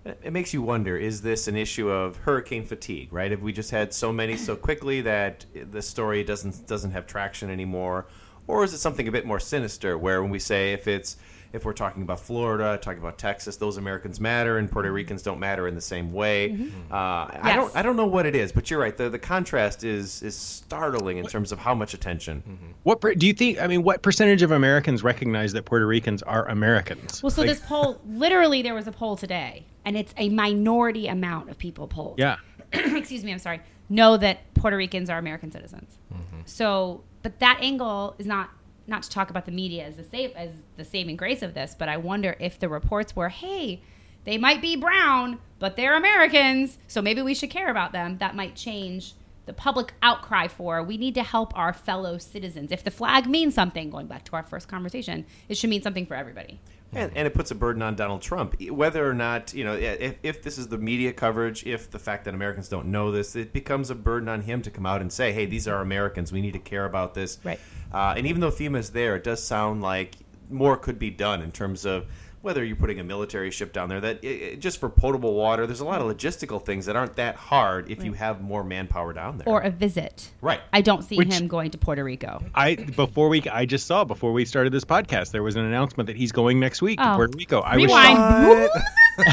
[0.03, 3.13] It makes you wonder: Is this an issue of hurricane fatigue?
[3.13, 3.29] Right?
[3.31, 7.49] Have we just had so many so quickly that the story doesn't doesn't have traction
[7.49, 8.07] anymore,
[8.47, 9.97] or is it something a bit more sinister?
[9.97, 11.17] Where when we say if it's
[11.53, 15.39] if we're talking about Florida, talking about Texas, those Americans matter, and Puerto Ricans don't
[15.39, 16.49] matter in the same way.
[16.49, 16.93] Mm-hmm.
[16.93, 18.95] Uh, I don't I don't know what it is, but you're right.
[18.95, 22.75] The the contrast is is startling in terms of how much attention.
[22.83, 23.61] What per, do you think?
[23.61, 27.21] I mean, what percentage of Americans recognize that Puerto Ricans are Americans?
[27.21, 31.07] Well, so Like, this poll, literally, there was a poll today, and it's a minority
[31.07, 32.17] amount of people polled.
[32.17, 32.37] yeah,
[32.71, 35.97] excuse me, I'm sorry, know that Puerto Ricans are American citizens.
[36.45, 38.49] So, but that angle is not
[38.91, 41.75] not to talk about the media as the save as the saving grace of this,
[41.77, 43.81] but I wonder if the reports were, hey,
[44.25, 48.19] they might be brown, but they're Americans, so maybe we should care about them.
[48.19, 49.13] That might change
[49.45, 52.71] the public outcry for we need to help our fellow citizens.
[52.71, 56.05] If the flag means something, going back to our first conversation, it should mean something
[56.05, 56.59] for everybody.
[56.93, 58.61] And, and it puts a burden on Donald Trump.
[58.69, 62.25] Whether or not, you know, if, if this is the media coverage, if the fact
[62.25, 65.11] that Americans don't know this, it becomes a burden on him to come out and
[65.11, 66.33] say, hey, these are Americans.
[66.33, 67.39] We need to care about this.
[67.45, 67.59] Right.
[67.93, 70.15] Uh, and even though FEMA is there, it does sound like
[70.49, 72.07] more could be done in terms of
[72.41, 75.67] whether you're putting a military ship down there that it, it- just for potable water
[75.67, 79.13] there's a lot of logistical things that aren't that hard if you have more manpower
[79.13, 80.29] down there Or a visit.
[80.41, 82.43] right I don't see Which- him going to Puerto Rico.
[82.55, 86.07] I before we I just saw before we started this podcast there was an announcement
[86.07, 87.15] that he's going next week to Oh.
[87.15, 87.59] Puerto Rico.
[87.61, 88.17] I was Rewind.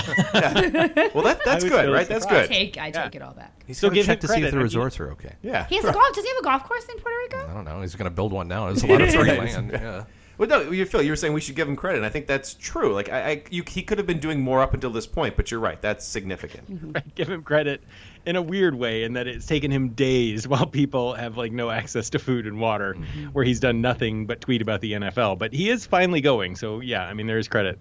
[1.15, 3.63] well that, that's good really right that's I good take I take it all back.
[3.67, 5.35] He's Still going to check to see if the resorts are okay.
[5.43, 6.15] yeah He has a golf.
[6.15, 7.51] Does he have a golf course in Puerto Rico?
[7.51, 7.81] I don't know.
[7.83, 8.67] He's going to build one now.
[8.67, 9.71] There's a lot of free land.
[9.73, 10.05] Yeah.
[10.39, 12.26] Well, no, you Phil, you were saying we should give him credit, and I think
[12.26, 12.95] that's true.
[12.95, 15.51] Like, I, I you, he could have been doing more up until this point, but
[15.51, 16.68] you're right, that's significant.
[16.89, 17.82] Right, give him credit
[18.24, 21.70] in a weird way in that it's taken him days while people have like no
[21.70, 23.26] access to food and water mm-hmm.
[23.26, 26.80] where he's done nothing but tweet about the NFL but he is finally going so
[26.80, 27.78] yeah I mean there's credit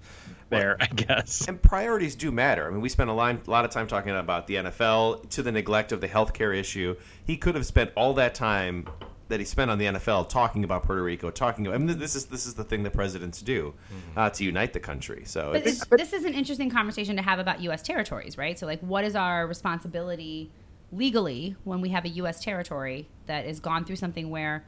[0.50, 2.68] there I guess And priorities do matter.
[2.68, 5.52] I mean, we spent a line, lot of time talking about the NFL to the
[5.52, 6.96] neglect of the healthcare issue.
[7.26, 8.88] He could have spent all that time
[9.30, 11.68] that he spent on the NFL talking about Puerto Rico, talking.
[11.68, 13.74] I mean, this is this is the thing that presidents do
[14.16, 15.24] uh, to unite the country.
[15.26, 17.82] So But it's, this, this is an interesting conversation to have about U.S.
[17.82, 18.58] territories, right?
[18.58, 20.52] So, like, what is our responsibility
[20.92, 22.42] legally when we have a U.S.
[22.42, 24.66] territory that has gone through something where,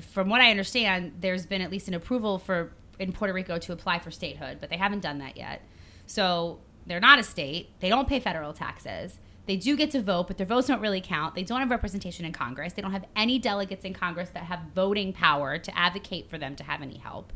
[0.00, 3.72] from what I understand, there's been at least an approval for in Puerto Rico to
[3.72, 5.62] apply for statehood, but they haven't done that yet.
[6.06, 7.70] So they're not a state.
[7.80, 9.18] They don't pay federal taxes.
[9.46, 11.34] They do get to vote, but their votes don't really count.
[11.34, 12.72] They don't have representation in Congress.
[12.72, 16.56] They don't have any delegates in Congress that have voting power to advocate for them
[16.56, 17.32] to have any help.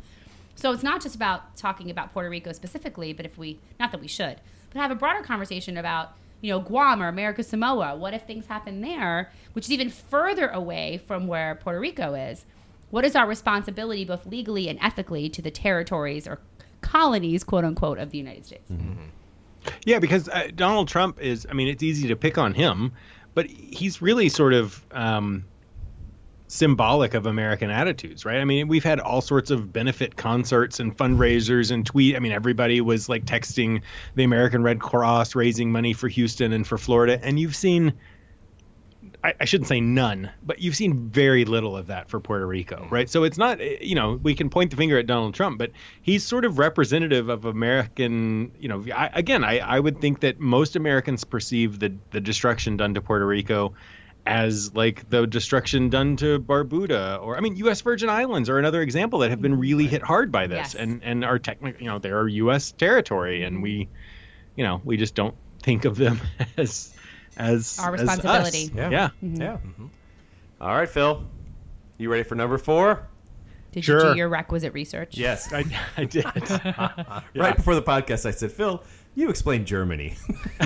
[0.55, 4.01] So it's not just about talking about Puerto Rico specifically, but if we, not that
[4.01, 4.41] we should,
[4.71, 7.95] but have a broader conversation about, you know, Guam or America Samoa.
[7.95, 12.45] What if things happen there, which is even further away from where Puerto Rico is?
[12.91, 16.41] What is our responsibility, both legally and ethically, to the territories or
[16.81, 18.71] colonies, quote unquote, of the United States?
[18.71, 19.05] Mm-hmm.
[19.85, 22.93] Yeah because uh, Donald Trump is I mean it's easy to pick on him
[23.35, 25.45] but he's really sort of um,
[26.49, 28.41] symbolic of American attitudes, right?
[28.41, 32.17] I mean, we've had all sorts of benefit concerts and fundraisers and tweet.
[32.17, 33.83] I mean, everybody was like texting
[34.17, 37.93] the American Red Cross raising money for Houston and for Florida, and you've seen.
[39.23, 42.87] I, I shouldn't say none, but you've seen very little of that for Puerto Rico,
[42.89, 43.11] right?
[43.11, 45.73] So it's not, eh, you know, we can point the finger at Donald Trump, but
[46.03, 50.39] he's sort of representative of American, you know, I, again, I, I would think that
[50.39, 53.75] most Americans perceive the, the destruction done to Puerto Rico
[54.25, 58.83] as like the destruction done to Barbuda or I mean US Virgin Islands are another
[58.83, 60.75] example that have been really hit hard by this Yes.
[60.75, 63.89] and and are technically you know they're US territory and we
[64.55, 66.21] you know we just don't think of them
[66.59, 66.93] as
[67.39, 68.16] as Our as us.
[68.16, 68.70] responsibility.
[68.74, 68.91] Yeah.
[68.91, 69.57] yeah, yeah.
[70.61, 71.24] All right, Phil,
[71.97, 73.07] you ready for number four?
[73.72, 75.16] Did you do your requisite research?
[75.16, 75.53] Yes.
[75.53, 75.64] I,
[75.97, 76.24] I did.
[77.34, 78.82] Right before the podcast, I said, Phil,
[79.14, 80.14] you explain Germany.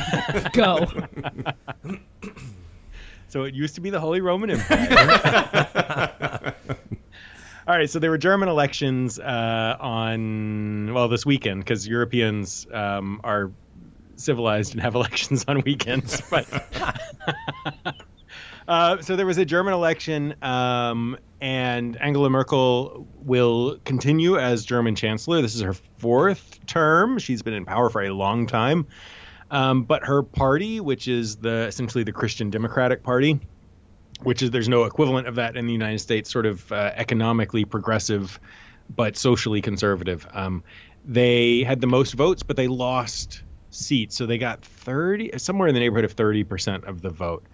[0.53, 0.87] Go.
[3.29, 6.55] So it used to be the Holy Roman Empire.
[7.67, 13.23] All right, so there were German elections uh, on well this weekend because Europeans um,
[13.25, 13.51] are
[14.17, 16.23] civilized and have elections on weekends.
[16.31, 16.47] But
[18.69, 24.95] uh, so there was a German election, um, and Angela Merkel will continue as German
[24.95, 25.43] chancellor.
[25.43, 27.19] This is her fourth term.
[27.19, 28.87] She's been in power for a long time.
[29.51, 33.39] Um, but her party, which is the essentially the Christian Democratic Party,
[34.23, 37.65] which is there's no equivalent of that in the United States, sort of uh, economically
[37.65, 38.41] progressive
[38.95, 40.27] but socially conservative.
[40.33, 40.65] Um,
[41.05, 43.43] they had the most votes, but they lost
[43.75, 47.45] seats, so they got 30, somewhere in the neighborhood of 30 percent of the vote.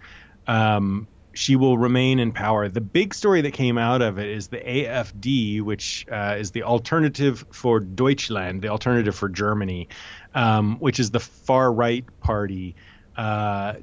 [0.47, 2.67] Um, she will remain in power.
[2.67, 6.63] The big story that came out of it is the AFD, which uh, is the
[6.63, 9.87] alternative for Deutschland, the alternative for Germany,
[10.33, 12.75] um, which is the far right party.
[13.15, 13.75] Uh,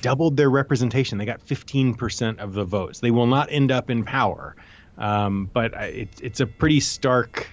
[0.00, 1.18] doubled their representation.
[1.18, 3.00] They got 15% of the votes.
[3.00, 4.54] They will not end up in power,
[4.98, 7.48] um, but it, it's a pretty stark.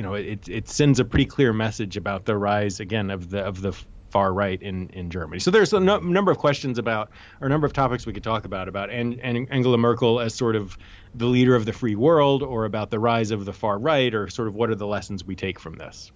[0.00, 3.40] You know, it it sends a pretty clear message about the rise again of the
[3.40, 3.78] of the
[4.08, 5.40] far right in, in Germany.
[5.40, 8.24] So there's a no, number of questions about, or a number of topics we could
[8.24, 10.78] talk about, about and, An- Angela Merkel as sort of
[11.14, 14.26] the leader of the free world, or about the rise of the far right, or
[14.30, 16.10] sort of what are the lessons we take from this.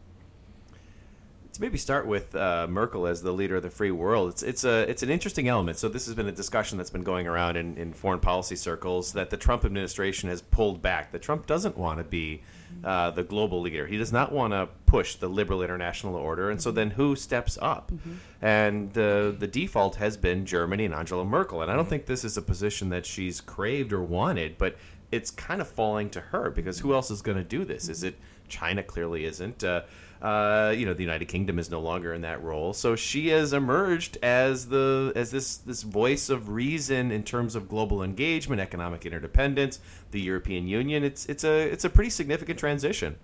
[1.54, 4.64] To maybe start with uh, Merkel as the leader of the free world, it's it's
[4.64, 5.78] a it's an interesting element.
[5.78, 9.12] So this has been a discussion that's been going around in, in foreign policy circles
[9.12, 11.12] that the Trump administration has pulled back.
[11.12, 12.42] That Trump doesn't want to be
[12.82, 13.86] uh, the global leader.
[13.86, 16.50] He does not want to push the liberal international order.
[16.50, 17.92] And so then who steps up?
[17.92, 18.14] Mm-hmm.
[18.42, 21.62] And the the default has been Germany and Angela Merkel.
[21.62, 24.76] And I don't think this is a position that she's craved or wanted, but
[25.12, 27.88] it's kind of falling to her because who else is going to do this?
[27.88, 28.16] Is it
[28.48, 28.82] China?
[28.82, 29.62] Clearly isn't.
[29.62, 29.82] Uh,
[30.24, 33.52] uh, you know, the United Kingdom is no longer in that role, so she has
[33.52, 39.04] emerged as the as this this voice of reason in terms of global engagement, economic
[39.04, 39.80] interdependence,
[40.12, 41.04] the European Union.
[41.04, 43.16] It's it's a it's a pretty significant transition.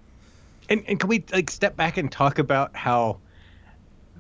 [0.68, 3.18] And and can we like step back and talk about how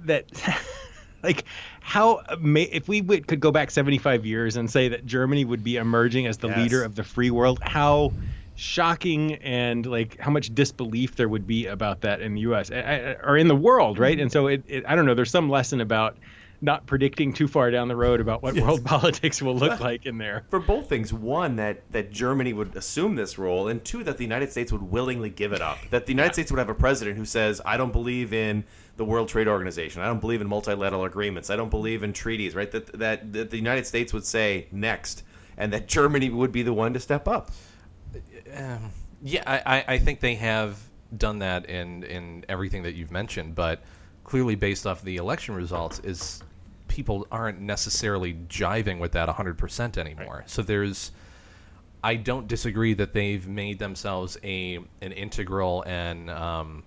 [0.06, 0.24] that.
[1.22, 1.44] like
[1.80, 5.76] how if we would, could go back 75 years and say that Germany would be
[5.76, 6.56] emerging as the yes.
[6.56, 8.14] leader of the free world, how
[8.60, 12.70] shocking and like how much disbelief there would be about that in the U.S.
[12.70, 14.12] or in the world, right?
[14.12, 14.22] Mm-hmm.
[14.22, 15.14] And so it, it, I don't know.
[15.14, 16.18] There's some lesson about
[16.60, 18.62] not predicting too far down the road about what yes.
[18.62, 20.44] world politics will look like in there.
[20.50, 24.24] For both things, one that that Germany would assume this role, and two that the
[24.24, 25.78] United States would willingly give it up.
[25.88, 26.32] That the United yeah.
[26.32, 28.64] States would have a president who says, "I don't believe in
[28.98, 30.02] the World Trade Organization.
[30.02, 31.48] I don't believe in multilateral agreements.
[31.48, 32.70] I don't believe in treaties." Right?
[32.70, 35.22] That that, that the United States would say next,
[35.56, 37.50] and that Germany would be the one to step up.
[38.56, 38.90] Um,
[39.22, 40.78] yeah, I, I think they have
[41.16, 43.82] done that in in everything that you've mentioned, but
[44.24, 46.42] clearly based off the election results is
[46.88, 50.38] people aren't necessarily jiving with that 100% anymore.
[50.38, 50.50] Right.
[50.50, 51.12] So there's
[52.02, 56.82] I don't disagree that they've made themselves a an integral and um,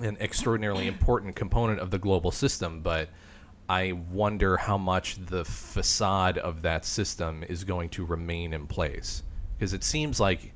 [0.00, 3.08] an extraordinarily important component of the global system, but
[3.68, 9.22] I wonder how much the facade of that system is going to remain in place
[9.56, 10.52] because it seems like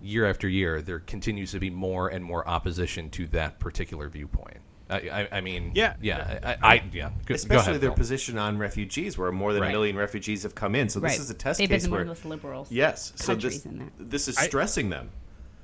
[0.00, 4.58] year after year, there continues to be more and more opposition to that particular viewpoint.
[4.90, 7.10] I, I, I mean, yeah, yeah, I, I yeah.
[7.24, 7.96] Go, Especially go ahead, their Phil.
[7.96, 9.68] position on refugees, where more than right.
[9.68, 10.88] a million refugees have come in.
[10.88, 11.20] So this right.
[11.20, 12.70] is a test They've case been where one of the liberals.
[12.70, 13.66] Yes, so this
[13.98, 15.10] this is stressing them.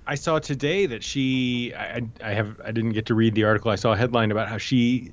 [0.06, 3.70] I saw today that she, I, I have, I didn't get to read the article.
[3.70, 5.12] I saw a headline about how she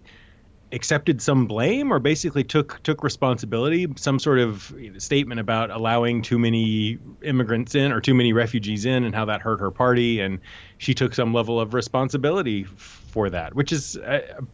[0.76, 6.38] accepted some blame or basically took took responsibility some sort of statement about allowing too
[6.38, 10.20] many immigrants in or too many refugees in and how that hurt her party.
[10.20, 10.40] And
[10.78, 14.46] she took some level of responsibility for that which is a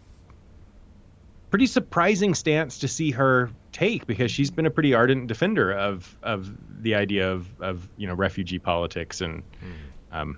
[1.50, 6.16] pretty surprising stance to see her take because she's been a pretty ardent defender of
[6.24, 6.52] of
[6.84, 10.18] the idea of of you know refugee politics and mm.
[10.18, 10.38] um,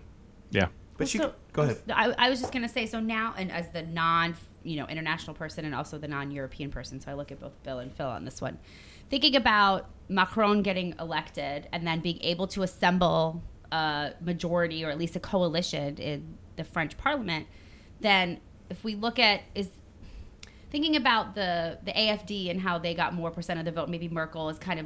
[0.52, 0.68] yeah.
[0.98, 1.82] But well, she so, go ahead.
[1.92, 4.88] I, I was just going to say so now and as the non you know
[4.88, 7.00] international person and also the non-European person.
[7.00, 8.58] So I look at both Bill and Phil on this one.
[9.10, 13.42] Thinking about Macron getting elected and then being able to assemble
[13.72, 17.48] a majority or at least a coalition in the French Parliament,
[18.00, 18.40] then
[18.70, 19.70] if we look at is
[20.72, 24.10] thinking about the the AFD and how they got more percent of the vote, maybe
[24.10, 24.86] Merkel is kind of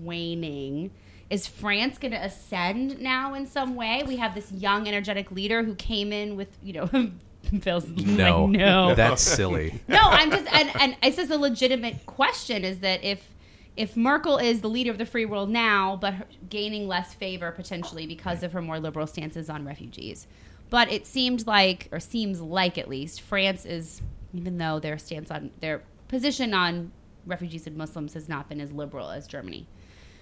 [0.00, 0.90] waning.
[1.30, 4.02] Is France going to ascend now in some way?
[4.06, 6.90] We have this young, energetic leader who came in with, you know,
[7.62, 9.80] Phil's no, like, no, that's silly.
[9.88, 12.64] no, I'm just and and it's just a legitimate question.
[12.64, 13.30] Is that if
[13.76, 16.14] if Merkel is the leader of the free world now, but
[16.48, 20.26] gaining less favor potentially because of her more liberal stances on refugees,
[20.70, 24.00] but it seemed like, or seems like at least, France is,
[24.32, 26.92] even though their stance on their position on
[27.26, 29.66] refugees and Muslims has not been as liberal as Germany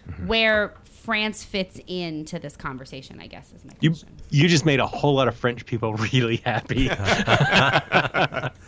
[0.08, 0.26] mm-hmm.
[0.26, 4.08] where France fits into this conversation, I guess is my question.
[4.30, 6.88] You, you just made a whole lot of French people really happy.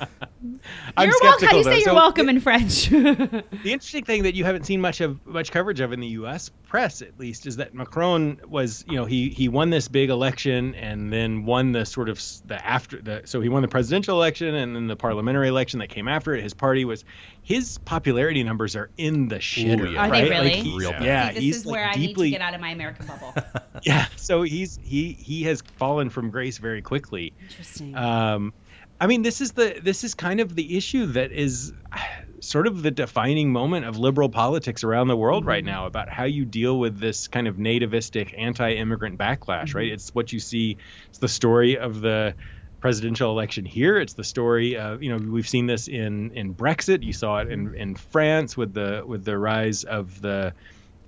[0.96, 1.46] I'm you're welcome.
[1.46, 1.76] How do you say though.
[1.76, 2.88] you're So welcome in French?
[3.64, 6.50] The interesting thing that you haven't seen much of much coverage of in the U.S.
[6.68, 10.74] press, at least, is that Macron was, you know, he he won this big election
[10.74, 14.54] and then won the sort of the after the so he won the presidential election
[14.54, 16.42] and then the parliamentary election that came after it.
[16.42, 17.04] His party was
[17.42, 19.92] his popularity numbers are in the shitter.
[19.92, 20.00] yeah.
[20.06, 20.30] Are they right?
[20.30, 20.50] really?
[20.50, 21.28] Like, he's- Real yeah.
[21.28, 23.06] See, this he's is like, where I deeply, need to get out of my American
[23.06, 23.34] bubble.
[23.82, 24.06] yeah.
[24.16, 27.32] So he's he he has fallen from grace very quickly.
[27.40, 27.94] Interesting.
[27.96, 28.52] Um,
[29.04, 31.74] I mean, this is the this is kind of the issue that is
[32.40, 36.24] sort of the defining moment of liberal politics around the world right now about how
[36.24, 39.74] you deal with this kind of nativistic anti-immigrant backlash.
[39.74, 39.92] Right?
[39.92, 40.78] It's what you see.
[41.10, 42.34] It's the story of the
[42.80, 43.98] presidential election here.
[43.98, 47.02] It's the story of you know we've seen this in in Brexit.
[47.02, 50.54] You saw it in in France with the with the rise of the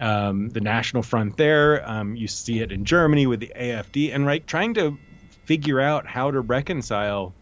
[0.01, 1.89] um, the National Front there.
[1.89, 4.99] Um, you see it in Germany with the AFD, and right, trying to
[5.47, 7.33] figure out how to reconcile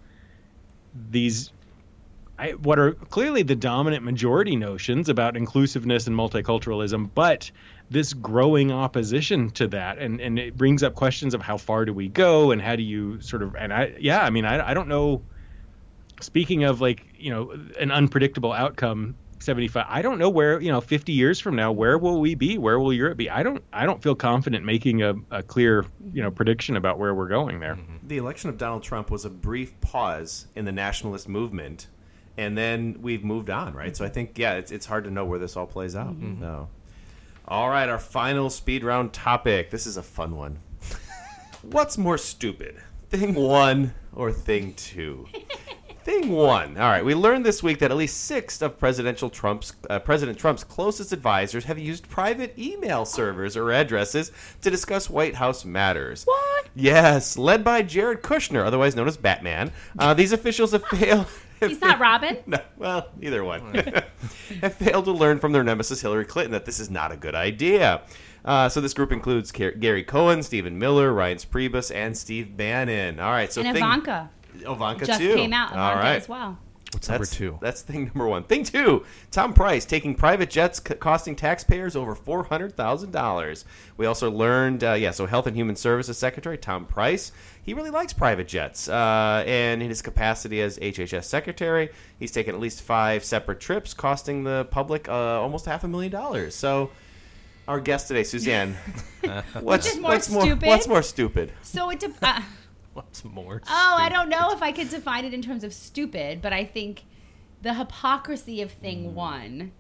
[1.11, 1.53] these
[2.39, 7.51] I, what are clearly the dominant majority notions about inclusiveness and multiculturalism, but
[7.91, 11.93] this growing opposition to that, and and it brings up questions of how far do
[11.93, 14.75] we go, and how do you sort of, and I, yeah, I mean, I, I
[14.75, 15.23] don't know.
[16.21, 19.87] Speaking of like, you know, an unpredictable outcome, seventy five.
[19.89, 22.59] I don't know where, you know, fifty years from now, where will we be?
[22.59, 23.31] Where will Europe be?
[23.31, 27.15] I don't, I don't feel confident making a, a clear, you know, prediction about where
[27.15, 27.77] we're going there.
[27.77, 28.09] Mm-hmm.
[28.09, 31.89] The election of Donald Trump was a brief pause in the nationalist movement,
[32.37, 33.97] and then we've moved on, right?
[33.97, 36.15] So I think, yeah, it's, it's hard to know where this all plays out.
[36.15, 36.41] Mm-hmm.
[36.43, 36.69] So.
[37.47, 39.71] All right, our final speed round topic.
[39.71, 40.59] This is a fun one.
[41.63, 42.77] What's more stupid,
[43.11, 45.29] thing one or thing two?
[46.05, 46.77] Thing one.
[46.77, 50.37] All right, we learned this week that at least six of presidential Trump's uh, President
[50.39, 54.31] Trump's closest advisors have used private email servers or addresses
[54.61, 56.25] to discuss White House matters.
[56.25, 56.69] What?
[56.75, 59.73] Yes, led by Jared Kushner, otherwise known as Batman.
[59.99, 61.27] Uh, these officials have failed.
[61.61, 62.37] He's not Robin.
[62.47, 63.75] No, well, either one.
[64.61, 67.35] have failed to learn from their nemesis Hillary Clinton that this is not a good
[67.35, 68.03] idea.
[68.45, 73.19] Uh, so this group includes Car- Gary Cohen, Stephen Miller, Ryan Priebus, and Steve Bannon.
[73.19, 73.83] All right, so and thing-
[74.55, 75.35] Ivanka Ivanka just too.
[75.35, 75.71] came out.
[75.73, 76.17] Ivanka right.
[76.17, 76.59] as well.
[76.93, 77.59] What's number That's- two?
[77.61, 78.45] That's thing number one.
[78.45, 83.65] Thing two, Tom Price taking private jets c- costing taxpayers over $400,000.
[83.97, 87.33] We also learned, uh, yeah, so Health and Human Services Secretary Tom Price,
[87.65, 88.89] he really likes private jets.
[88.89, 91.91] Uh, and in his capacity as HHS Secretary,
[92.21, 96.13] he's taken at least five separate trips costing the public uh, almost half a million
[96.13, 96.55] dollars.
[96.55, 96.91] So
[97.67, 98.77] our guest today, Suzanne,
[99.61, 100.67] what's, more what's more stupid?
[100.69, 101.53] what's more stupid?
[101.63, 101.99] So it.
[102.01, 102.41] De- uh,
[102.95, 103.61] What's more?
[103.69, 106.65] oh, I don't know if I could define it in terms of stupid, but I
[106.65, 107.05] think
[107.63, 109.73] the hypocrisy of thing one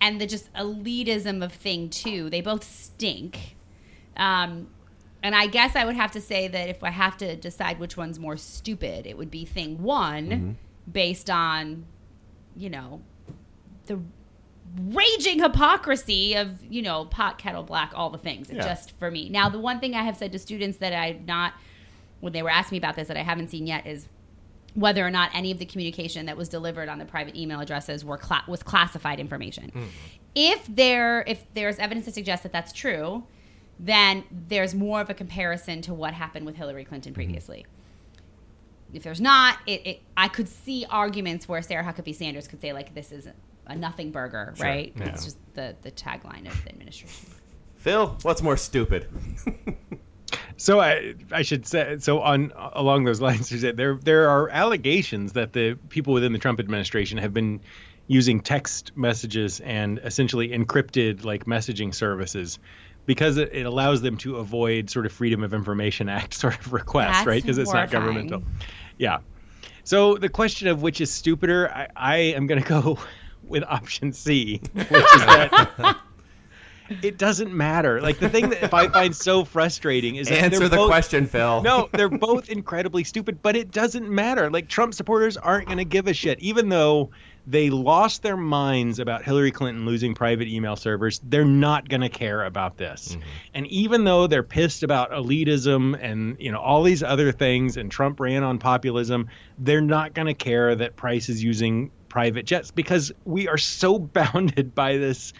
[0.00, 3.56] and the just elitism of thing two, they both stink.
[4.16, 4.68] Um,
[5.22, 7.96] and I guess I would have to say that if I have to decide which
[7.96, 10.58] one's more stupid, it would be thing one
[10.92, 11.86] based on,
[12.54, 13.00] you know,
[13.86, 13.98] the
[14.88, 18.50] raging hypocrisy of, you know, pot, kettle black, all the things.
[18.50, 18.62] Yeah.
[18.62, 19.30] Just for me.
[19.30, 21.54] Now, the one thing I have said to students that I've not,
[22.24, 24.08] when they were asking me about this, that I haven't seen yet is
[24.72, 28.02] whether or not any of the communication that was delivered on the private email addresses
[28.02, 29.68] were cla- was classified information.
[29.68, 29.82] Hmm.
[30.34, 33.24] If there if there's evidence to suggest that that's true,
[33.78, 37.16] then there's more of a comparison to what happened with Hillary Clinton hmm.
[37.16, 37.66] previously.
[38.94, 42.72] If there's not, it, it I could see arguments where Sarah Huckabee Sanders could say
[42.72, 43.28] like this is
[43.66, 44.94] a nothing burger, right?
[44.96, 45.08] yeah.
[45.08, 47.28] It's just the the tagline of the administration.
[47.76, 49.08] Phil, what's more stupid?
[50.56, 55.52] So I I should say so on along those lines there there are allegations that
[55.52, 57.60] the people within the Trump administration have been
[58.06, 62.58] using text messages and essentially encrypted like messaging services
[63.06, 66.72] because it, it allows them to avoid sort of freedom of information act sort of
[66.72, 67.42] requests That's right?
[67.42, 68.42] Because it's not governmental.
[68.98, 69.18] Yeah.
[69.84, 72.98] So the question of which is stupider I, I am going to go
[73.42, 75.98] with option C which is that
[77.02, 80.76] it doesn't matter like the thing that I find so frustrating is that Answer the
[80.76, 81.62] both- question, Phil.
[81.62, 84.50] no, they're both incredibly stupid, but it doesn't matter.
[84.50, 87.10] Like Trump supporters aren't going to give a shit, even though
[87.46, 91.20] they lost their minds about Hillary Clinton losing private email servers.
[91.22, 93.10] They're not going to care about this.
[93.10, 93.28] Mm-hmm.
[93.54, 97.90] And even though they're pissed about elitism and you know all these other things, and
[97.90, 99.28] Trump ran on populism,
[99.58, 103.98] they're not going to care that Price is using private jets because we are so
[104.14, 105.32] bounded by this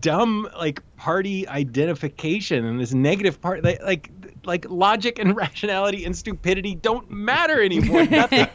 [0.00, 4.10] dumb like party identification and this negative part like,
[4.44, 8.06] like logic and rationality and stupidity don't matter anymore.
[8.06, 8.46] Nothing,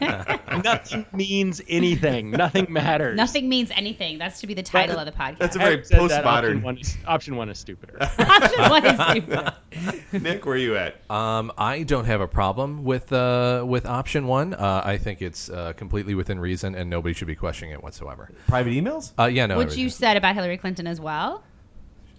[0.62, 2.30] nothing means anything.
[2.30, 3.16] Nothing matters.
[3.16, 4.18] Nothing means anything.
[4.18, 5.38] That's to be the title of the podcast.
[5.38, 7.96] That's a very I've postmodern- Option one, is, option one is stupider.
[8.18, 10.22] Option one is stupid.
[10.22, 11.08] Nick, where are you at?
[11.10, 14.54] Um, I don't have a problem with uh, with option one.
[14.54, 18.30] Uh, I think it's uh, completely within reason, and nobody should be questioning it whatsoever.
[18.48, 19.12] Private emails?
[19.18, 19.58] Uh, yeah, no.
[19.58, 21.42] Which you said about Hillary Clinton as well.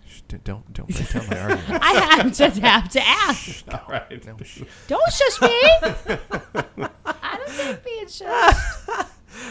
[0.08, 1.84] Shh, d- don't don't break down my argument.
[1.84, 3.64] I have, just have to ask.
[3.74, 4.22] All right.
[4.22, 5.50] Don't shush me.
[7.06, 9.08] I don't take being shushed.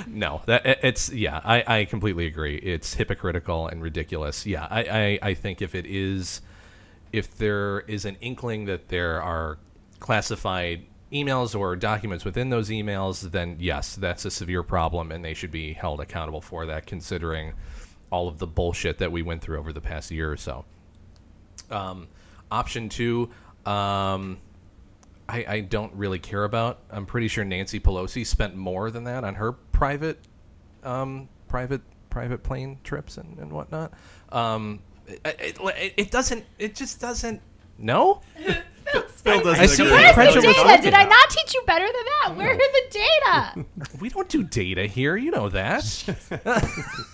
[0.06, 1.40] No, that it- it's yeah.
[1.44, 2.56] I, I completely agree.
[2.56, 4.46] It's hypocritical and ridiculous.
[4.46, 6.40] Yeah, I, I I think if it is,
[7.12, 9.58] if there is an inkling that there are
[10.00, 15.34] classified emails or documents within those emails, then yes, that's a severe problem, and they
[15.34, 17.52] should be held accountable for that, considering
[18.14, 20.64] all of the bullshit that we went through over the past year or so.
[21.68, 22.06] Um,
[22.48, 23.28] option two,
[23.66, 24.38] um,
[25.28, 26.78] I, I don't really care about.
[26.92, 30.20] I'm pretty sure Nancy Pelosi spent more than that on her private,
[30.84, 33.92] um, private, private plane trips and, and whatnot.
[34.28, 36.44] Um, it, it, it doesn't.
[36.60, 37.40] It just doesn't.
[37.78, 38.20] No.
[39.24, 39.96] Phil doesn't I see agree.
[39.96, 40.82] the Where's the data?
[40.82, 42.36] Did I not teach you better than that?
[42.36, 43.64] Where are the data?
[44.00, 45.16] We don't do data here.
[45.16, 45.82] You know that.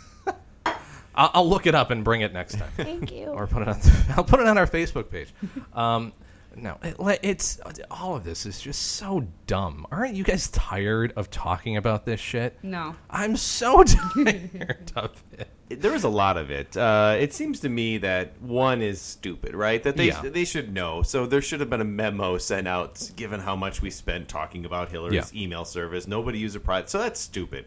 [1.14, 2.70] I'll, I'll look it up and bring it next time.
[2.76, 3.26] Thank you.
[3.26, 3.80] or put it on.
[4.16, 5.28] I'll put it on our Facebook page.
[5.74, 6.12] Um,
[6.56, 9.86] no, it, it's all of this is just so dumb.
[9.92, 12.58] Aren't you guys tired of talking about this shit?
[12.62, 12.96] No.
[13.08, 13.82] I'm so
[14.14, 15.48] tired of it.
[15.80, 16.76] There is a lot of it.
[16.76, 19.80] Uh, it seems to me that one is stupid, right?
[19.80, 20.20] That they Yeah.
[20.22, 21.02] they should know.
[21.02, 24.64] So there should have been a memo sent out, given how much we spent talking
[24.64, 26.08] about Hillary's email service.
[26.08, 27.66] Nobody used a private, so that's stupid.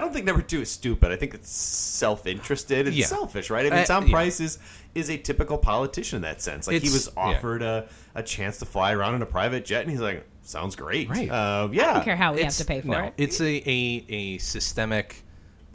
[0.00, 1.12] I don't think number two is stupid.
[1.12, 3.04] I think it's self-interested and Yeah.
[3.04, 3.66] selfish, right?
[3.66, 4.12] I mean, Uh, Tom yeah.
[4.12, 4.58] Price is
[4.94, 6.66] is a typical politician in that sense.
[6.66, 7.22] Like he It's- was yeah.
[7.22, 10.74] offered a, a chance to fly around in a private jet, and he's like, "Sounds
[10.74, 11.28] great." Right.
[11.30, 11.90] Uh, yeah.
[11.90, 13.14] I don't care how we have to pay for no, it.
[13.18, 15.22] It's a, a, a systemic,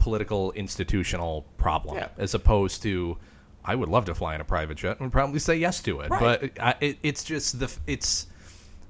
[0.00, 2.08] political, institutional problem, Yeah.
[2.18, 3.16] as opposed to.
[3.64, 6.00] I would love to fly in a private jet and would probably say yes to
[6.00, 6.20] it, Right.
[6.20, 8.26] but I, it, it's just the it's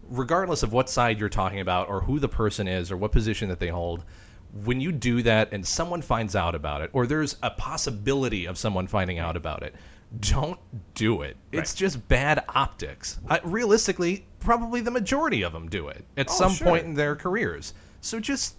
[0.08, 3.48] regardless of what side you're talking about or who the person is or what position
[3.48, 4.04] that they hold.
[4.64, 8.56] When you do that and someone finds out about it, or there's a possibility of
[8.58, 9.74] someone finding out about it,
[10.20, 10.58] don't
[10.94, 11.36] do it.
[11.52, 13.18] It's just bad optics.
[13.28, 16.66] I, realistically, probably the majority of them do it at Oh, some sure.
[16.68, 17.74] point in their careers.
[18.00, 18.56] So just,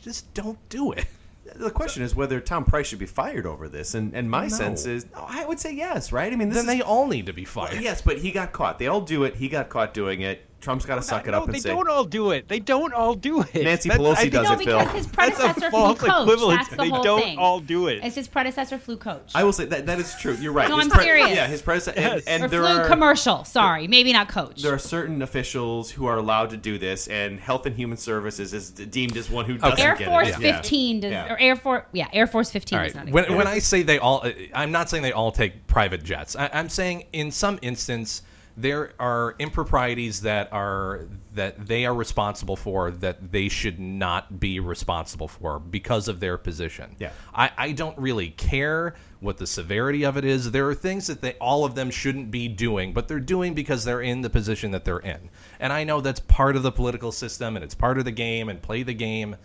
[0.00, 1.06] just don't do it.
[1.54, 4.48] The question is whether Tom Price should be fired over this, and, and my No.
[4.48, 6.30] sense is, no, I would say yes, right?
[6.30, 7.80] I mean, this Then is, they all need to be fired.
[7.80, 8.78] yes, but he got caught.
[8.78, 9.36] They all do it.
[9.36, 10.44] He got caught doing it.
[10.60, 12.48] Trump's got to suck it no, up and they say, don't all do it.
[12.48, 13.54] They don't all do it.
[13.54, 14.78] Nancy Pelosi I think does No, it, Phil.
[14.80, 16.08] because his That's predecessor a flew false coach.
[16.22, 16.58] equivalent.
[16.58, 17.38] That's the they whole don't thing.
[17.38, 18.00] all do it.
[18.02, 19.30] It's his predecessor flew coach.
[19.36, 20.34] I will say that that is true.
[20.34, 20.68] You're right.
[20.68, 21.30] No, His I'm serious.
[21.30, 22.00] Yeah, his predecessor.
[22.00, 22.24] Yes.
[22.26, 23.44] And, and or there flew are commercial.
[23.44, 24.60] Sorry, maybe not coach.
[24.60, 28.52] there are certain officials who are allowed to do this, and Health and Human Services
[28.52, 30.40] is deemed as one who doesn't Air get Force it.
[30.40, 30.56] Yeah.
[30.56, 31.32] 15 does, Yeah.
[31.32, 33.04] or Air Force, yeah, Air Force 15 All does right.
[33.04, 36.02] not When, when I say they all, uh, I'm not saying they all take private
[36.02, 36.34] jets.
[36.34, 38.22] I, I'm saying in some instance
[38.60, 41.02] there are improprieties that are
[41.34, 46.36] that they are responsible for that they should not be responsible for because of their
[46.36, 46.96] position.
[46.98, 47.12] Yeah.
[47.32, 50.50] I, I don't really care what the severity of it is.
[50.50, 53.84] There are things that they all of them shouldn't be doing, but they're doing because
[53.84, 55.30] they're in the position that they're in.
[55.60, 58.48] And I know that's part of the political system and it's part of the game
[58.48, 59.36] and play the game,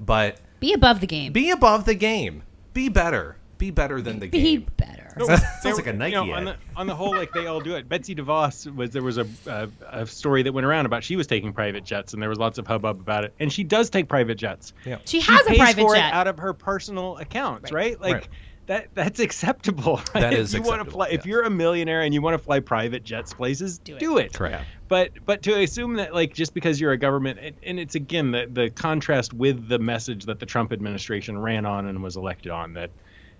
[0.00, 1.32] but Be above the game.
[1.32, 2.42] be above the game.
[2.72, 3.36] Be better.
[3.62, 4.42] Be better than the game.
[4.42, 4.66] Be game.
[4.76, 5.08] better.
[5.62, 6.38] Sounds like a Nike you know, ad.
[6.38, 7.88] on the on the whole, like they all do it.
[7.88, 11.28] Betsy DeVos was there was a, a a story that went around about she was
[11.28, 13.32] taking private jets, and there was lots of hubbub about it.
[13.38, 14.72] And she does take private jets.
[14.84, 14.98] Yeah.
[15.04, 16.08] She has a pays private for jet.
[16.08, 18.00] it out of her personal accounts, right?
[18.00, 18.28] Like Right.
[18.66, 20.00] that that's acceptable.
[20.14, 20.22] Right?
[20.22, 21.20] That if is you wanna acceptable, fly, yes.
[21.20, 24.26] if you're a millionaire and you want to fly private jets places, Do do it.
[24.26, 24.32] it.
[24.32, 24.64] Correct.
[24.88, 28.30] But but to assume that like just because you're a government and, and it's again
[28.32, 32.50] the the contrast with the message that the Trump administration ran on and was elected
[32.50, 32.90] on that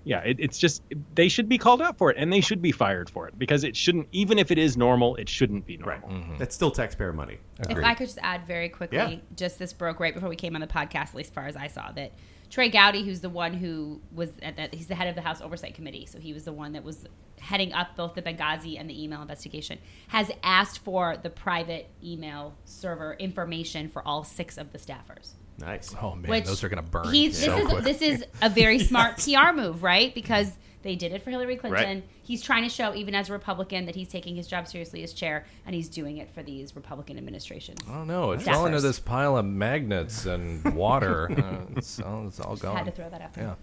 [0.04, 0.82] yeah it, it's just
[1.14, 3.64] they should be called out for it and they should be fired for it because
[3.64, 6.08] it shouldn't even if it is normal it shouldn't be normal.
[6.08, 6.36] Right, mm-hmm.
[6.38, 7.38] That's still taxpayer money.
[7.68, 9.16] If I could just add very quickly, Yeah.
[9.36, 11.56] just this broke right before we came on the podcast, at least as far as
[11.56, 12.12] I saw, that
[12.50, 15.40] Trey Gowdy, who's the one who was at that, he's the head of the House
[15.40, 17.06] Oversight Committee, so he was the one that was
[17.40, 19.78] heading up both the Benghazi and the email investigation,
[20.08, 25.32] has asked for the private email server information for all six of the staffers.
[25.58, 25.94] Nice.
[26.00, 28.48] Oh man, Which those are going to burn He's, so this is this is a
[28.48, 30.14] very smart PR move, right?
[30.14, 31.98] Because they did it for Hillary Clinton.
[31.98, 32.04] Right.
[32.24, 35.12] He's trying to show, even as a Republican, that he's taking his job seriously as
[35.12, 37.80] chair, and he's doing it for these Republican administrations.
[37.88, 38.32] I don't know.
[38.32, 38.44] It Staffers.
[38.44, 41.30] fell into this pile of magnets and water.
[41.36, 42.76] uh, it's, all, it's all gone.
[42.76, 43.44] Had to throw that out there.
[43.44, 43.54] Yeah.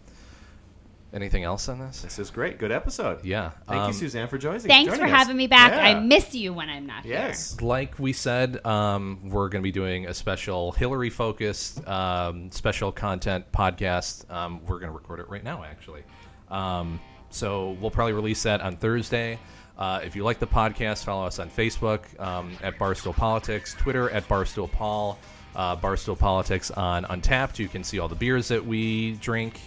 [1.11, 2.03] Anything else on this?
[2.03, 2.59] This is great.
[2.59, 3.25] Good episode.
[3.25, 3.49] Yeah.
[3.67, 4.59] Thank Um, you, Suzanne, for joining.
[4.59, 5.11] Thanks joining for us.
[5.19, 5.71] having me back.
[5.71, 5.97] Yeah.
[5.97, 7.13] I miss you when I'm not here.
[7.13, 7.59] Yes.
[7.61, 12.91] Like we said, um, we're going to be doing a special Hillary focused um, special
[12.91, 14.29] content podcast.
[14.31, 16.03] Um, we're going to record it right now, actually.
[16.51, 16.99] Um,
[17.31, 19.39] so we'll probably release that on Thursday.
[19.79, 24.09] Uh, if you like the podcast, follow us on Facebook um, at Barstool Politics, Twitter
[24.11, 25.17] at Barstool Paul,
[25.55, 27.57] uh, Barstool Politics on Untappd.
[27.57, 29.59] You can see all the beers that we drink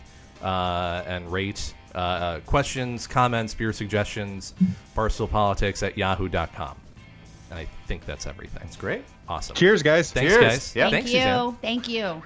[0.42, 1.74] uh, and rate.
[1.94, 4.54] Uh, uh, questions, comments, beer suggestions,
[4.96, 6.76] Barstool Politics at yahoo.com.
[7.50, 8.62] And I think that's everything.
[8.62, 9.04] That's great.
[9.28, 9.54] Awesome.
[9.54, 10.10] Cheers, guys.
[10.10, 10.44] Thanks, Cheers.
[10.44, 10.76] guys.
[10.76, 10.84] Yeah.
[10.84, 11.18] Thank Thanks, you.
[11.20, 11.56] Suzanne.
[11.60, 12.22] Thank you.